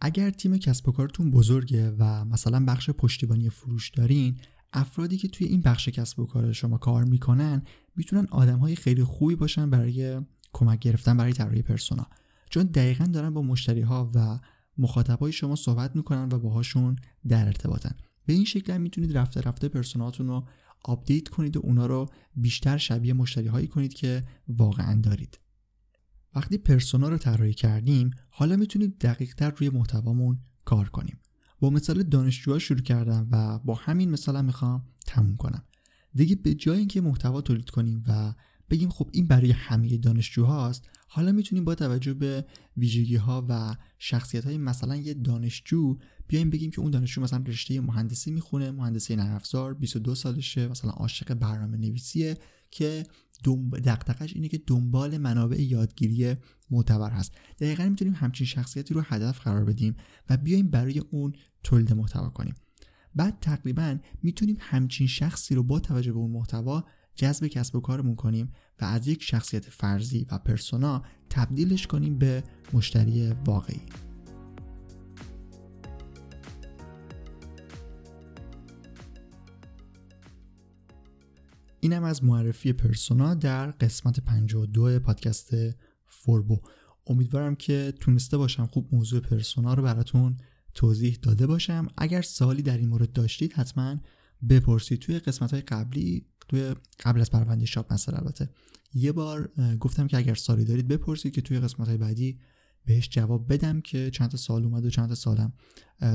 اگر 0.00 0.30
تیم 0.30 0.56
کسب 0.56 0.88
و 0.88 0.92
کارتون 0.92 1.30
بزرگه 1.30 1.90
و 1.90 2.24
مثلا 2.24 2.64
بخش 2.64 2.90
پشتیبانی 2.90 3.50
فروش 3.50 3.90
دارین 3.90 4.40
افرادی 4.72 5.16
که 5.16 5.28
توی 5.28 5.46
این 5.46 5.60
بخش 5.60 5.88
کسب 5.88 6.20
و 6.20 6.26
کار 6.26 6.52
شما 6.52 6.78
کار 6.78 7.04
می‌کنن 7.04 7.62
می‌تونن 7.96 8.26
آدم 8.30 8.58
های 8.58 8.76
خیلی 8.76 9.04
خوبی 9.04 9.34
باشن 9.34 9.70
برای 9.70 10.20
کمک 10.52 10.78
گرفتن 10.78 11.16
برای 11.16 11.32
طراحی 11.32 11.62
پرسونا. 11.62 12.06
چون 12.50 12.62
دقیقا 12.62 13.04
دارن 13.04 13.34
با 13.34 13.42
مشتری 13.42 13.80
ها 13.80 14.10
و 14.14 14.38
مخاطبای 14.78 15.32
شما 15.32 15.56
صحبت 15.56 15.96
می‌کنن 15.96 16.28
و 16.32 16.38
باهاشون 16.38 16.96
در 17.28 17.46
ارتباطن. 17.46 17.94
به 18.26 18.32
این 18.32 18.44
شکل 18.44 18.72
هم 18.72 18.80
می‌تونید 18.80 19.16
رفته 19.16 19.40
رفته 19.40 19.68
پرسوناتون 19.68 20.26
رو 20.26 20.46
update 20.84 21.28
کنید 21.28 21.56
و 21.56 21.60
اونا 21.64 21.86
رو 21.86 22.08
بیشتر 22.36 22.76
شبیه 22.76 23.12
مشتری 23.12 23.46
هایی 23.46 23.66
کنید 23.66 23.94
که 23.94 24.24
واقعا 24.48 25.00
دارید. 25.00 25.38
وقتی 26.34 26.58
پرسونا 26.58 27.08
رو 27.08 27.18
طراحی 27.18 27.54
کردیم 27.54 28.10
حالا 28.30 28.56
می‌تونید 28.56 28.98
دقیق 28.98 29.34
تر 29.34 29.50
روی 29.50 29.70
محتوامون 29.70 30.38
کار 30.64 30.88
کنیم. 30.88 31.18
با 31.60 31.70
مثال 31.70 32.02
دانشجوها 32.02 32.58
شروع 32.58 32.80
کردم 32.80 33.28
و 33.30 33.58
با 33.58 33.74
همین 33.74 34.10
مثالم 34.10 34.44
می‌خوام 34.44 34.84
تموم 35.06 35.36
کنم. 35.36 35.64
دیگه 36.14 36.36
به 36.36 36.54
جای 36.54 36.78
اینکه 36.78 37.00
محتوا 37.00 37.40
تولید 37.40 37.70
کنیم 37.70 38.04
و 38.08 38.34
بگیم 38.70 38.88
خب 38.88 39.10
این 39.12 39.26
برای 39.26 39.50
همه 39.50 39.96
دانشجوهاست 39.96 40.88
حالا 41.08 41.32
می‌تونیم 41.32 41.64
با 41.64 41.74
توجه 41.74 42.14
به 42.14 42.44
ویژگی 42.76 43.16
ها 43.16 43.46
و 43.48 43.76
شخصیت 43.98 44.44
های 44.44 44.58
مثلا 44.58 44.96
یه 44.96 45.14
دانشجو 45.14 45.98
بیایم 46.28 46.50
بگیم 46.50 46.70
که 46.70 46.80
اون 46.80 46.90
دانشجو 46.90 47.20
مثلا 47.20 47.44
رشته 47.46 47.80
مهندسی 47.80 48.30
می‌خونه 48.30 48.70
مهندسی 48.70 49.16
نرم 49.16 49.34
افزار 49.34 49.74
22 49.74 50.14
سالشه 50.14 50.68
مثلا 50.68 50.90
عاشق 50.90 51.34
برنامه 51.34 51.76
نویسیه 51.76 52.38
که 52.70 53.06
دقدقش 53.84 54.34
اینه 54.34 54.48
که 54.48 54.60
دنبال 54.66 55.18
منابع 55.18 55.60
یادگیری 55.60 56.34
معتبر 56.70 57.10
هست. 57.10 57.32
دقیقا 57.60 57.88
می‌تونیم 57.88 58.14
همچین 58.14 58.46
شخصیتی 58.46 58.94
رو 58.94 59.00
هدف 59.00 59.40
قرار 59.40 59.64
بدیم 59.64 59.96
و 60.30 60.36
بیایم 60.36 60.70
برای 60.70 60.98
اون 60.98 61.32
تولید 61.62 61.92
محتوا 61.92 62.28
کنیم. 62.28 62.54
بعد 63.14 63.38
تقریبا 63.40 63.98
می‌تونیم 64.22 64.56
همچین 64.60 65.06
شخصی 65.06 65.54
رو 65.54 65.62
با 65.62 65.80
توجه 65.80 66.12
به 66.12 66.18
اون 66.18 66.30
محتوا 66.30 66.84
جذب 67.14 67.46
کسب 67.46 67.76
و 67.76 67.80
کارمون 67.80 68.16
کنیم 68.16 68.52
و 68.80 68.84
از 68.84 69.08
یک 69.08 69.22
شخصیت 69.22 69.64
فرضی 69.64 70.26
و 70.30 70.38
پرسونا 70.38 71.02
تبدیلش 71.30 71.86
کنیم 71.86 72.18
به 72.18 72.42
مشتری 72.72 73.30
واقعی. 73.30 73.80
اینم 81.80 82.04
از 82.04 82.24
معرفی 82.24 82.72
پرسونا 82.72 83.34
در 83.34 83.70
قسمت 83.70 84.20
52 84.20 84.98
پادکست 84.98 85.50
فوربو. 86.06 86.60
امیدوارم 87.06 87.54
که 87.54 87.92
تونسته 88.00 88.36
باشم 88.36 88.66
خوب 88.66 88.88
موضوع 88.92 89.20
پرسونا 89.20 89.74
رو 89.74 89.82
براتون 89.82 90.36
توضیح 90.74 91.18
داده 91.22 91.46
باشم. 91.46 91.86
اگر 91.98 92.22
سوالی 92.22 92.62
در 92.62 92.78
این 92.78 92.88
مورد 92.88 93.12
داشتید 93.12 93.52
حتما 93.52 93.96
بپرسید. 94.48 94.98
توی 94.98 95.18
قسمت 95.18 95.50
های 95.50 95.60
قبلی 95.60 96.26
توی 96.48 96.74
قبل 97.04 97.20
از 97.20 97.30
پرونده 97.30 97.66
شاپ 97.66 97.92
مثلا 97.92 98.18
البته. 98.18 98.50
یه 98.94 99.12
بار 99.12 99.52
گفتم 99.80 100.06
که 100.06 100.16
اگر 100.16 100.34
سوالی 100.34 100.64
دارید 100.64 100.88
بپرسید 100.88 101.34
که 101.34 101.40
توی 101.40 101.60
قسمت 101.60 101.88
های 101.88 101.96
بعدی 101.96 102.38
بهش 102.84 103.08
جواب 103.08 103.52
بدم 103.52 103.80
که 103.80 104.10
چند 104.10 104.30
تا 104.30 104.36
سال 104.36 104.64
اومد 104.64 104.84
و 104.84 104.90
چند 104.90 105.08
تا 105.08 105.14
سالم 105.14 105.52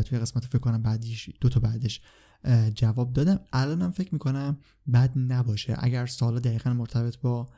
توی 0.06 0.20
قسمت 0.20 0.46
فکر 0.46 0.60
کنم 0.60 0.82
بعدیش 0.82 1.30
دو 1.42 1.50
تا 1.50 1.60
بعدش 1.60 2.02
جواب 2.76 3.14
دادم. 3.14 3.40
الانم 3.54 3.92
فکر 3.92 4.14
می‌کنم 4.14 4.58
بد 4.94 5.12
نباشه. 5.16 5.76
اگر 5.80 6.06
سال 6.06 6.40
دقیقا 6.40 6.74
مرتبط 6.74 7.18
با 7.18 7.50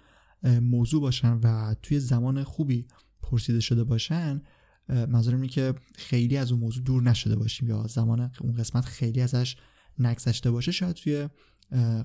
موضوع 0.62 1.02
باشن 1.02 1.40
و 1.44 1.76
توی 1.82 2.00
زمان 2.00 2.44
خوبی 2.44 2.88
پرسیده 3.22 3.60
شده 3.60 3.84
باشن 3.84 4.42
منظورم 4.90 5.42
اینه 5.42 5.54
که 5.54 5.74
خیلی 5.96 6.38
از 6.38 6.52
اون 6.52 6.62
موضوع 6.62 6.84
دور 6.84 7.04
نشده 7.04 7.36
باشیم 7.36 7.68
یا 7.68 7.88
زمان 7.88 8.32
اون 8.42 8.54
قسمت 8.54 8.86
خیلی 8.86 9.22
ازش 9.22 9.56
نگذشته 10.00 10.52
باشه 10.52 10.72
شاید 10.72 10.96
توی 10.96 11.30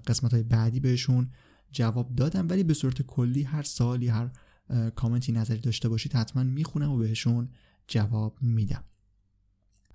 قسمت 0.06 0.34
های 0.34 0.42
بعدی 0.42 0.80
بهشون 0.80 1.30
جواب 1.70 2.14
دادم. 2.14 2.48
ولی 2.48 2.62
به 2.62 2.74
صورت 2.74 3.02
کلی 3.02 3.42
هر 3.42 3.62
سالی 3.62 4.08
هر 4.08 4.30
کامنتی 4.94 5.32
نظری 5.32 5.58
داشته 5.58 5.88
باشید 5.88 6.12
حتما 6.12 6.42
می‌خونم 6.42 6.90
و 6.90 6.98
بهشون 6.98 7.50
جواب 7.88 8.38
میدم. 8.42 8.84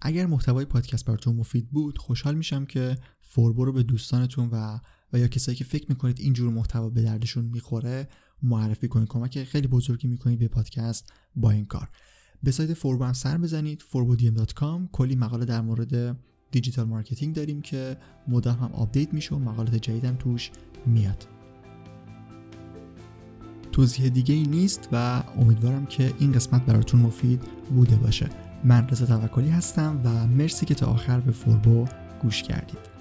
اگر 0.01 0.25
محتوای 0.25 0.65
پادکست 0.65 1.05
براتون 1.05 1.35
مفید 1.35 1.69
بود 1.69 1.97
خوشحال 1.97 2.35
میشم 2.35 2.65
که 2.65 2.97
فوربو 3.21 3.65
رو 3.65 3.73
به 3.73 3.83
دوستانتون 3.83 4.49
و 4.51 4.79
و 5.13 5.19
یا 5.19 5.27
کسایی 5.27 5.57
که 5.57 5.63
فکر 5.63 5.85
می‌کنید 5.89 6.19
اینجور 6.19 6.53
محتوا 6.53 6.89
به 6.89 7.01
دردشون 7.01 7.45
می‌خوره 7.45 8.07
معرفی 8.43 8.87
کنید. 8.87 9.07
کمک 9.07 9.43
خیلی 9.43 9.67
بزرگی 9.67 10.07
می‌کنید 10.07 10.39
به 10.39 10.47
پادکست 10.47 11.13
با 11.35 11.51
این 11.51 11.65
کار. 11.65 11.89
به 12.43 12.51
سایت 12.51 12.73
فوربو 12.73 13.03
هم 13.03 13.13
سر 13.13 13.37
بزنید 13.37 13.83
forbodiem.com 13.93 14.91
کلی 14.91 15.15
مقاله 15.15 15.45
در 15.45 15.61
مورد 15.61 16.17
digital 16.51 16.85
marketing 16.85 17.35
داریم 17.35 17.61
که 17.61 17.97
مدام 18.27 18.55
هم 18.55 18.71
update 18.73 19.13
میشه 19.13 19.35
و 19.35 19.39
مقالات 19.39 19.75
جدیدم 19.75 20.15
توش 20.15 20.51
میاد. 20.85 21.27
توضیح 23.71 24.09
دیگه 24.09 24.35
ای 24.35 24.43
نیست 24.43 24.89
و 24.91 25.23
امیدوارم 25.37 25.85
که 25.85 26.13
این 26.19 26.31
قسمت 26.31 26.65
براتون 26.65 26.99
مفید 26.99 27.41
بوده 27.75 27.95
باشه. 27.95 28.29
من 28.63 28.87
رضا 28.87 29.05
توکلی 29.05 29.49
هستم 29.49 30.01
و 30.03 30.27
مرسی 30.27 30.65
که 30.65 30.75
تا 30.75 30.85
آخر 30.85 31.19
به 31.19 31.31
فوربو 31.31 31.85
گوش 32.21 32.43
کردید. 32.43 32.96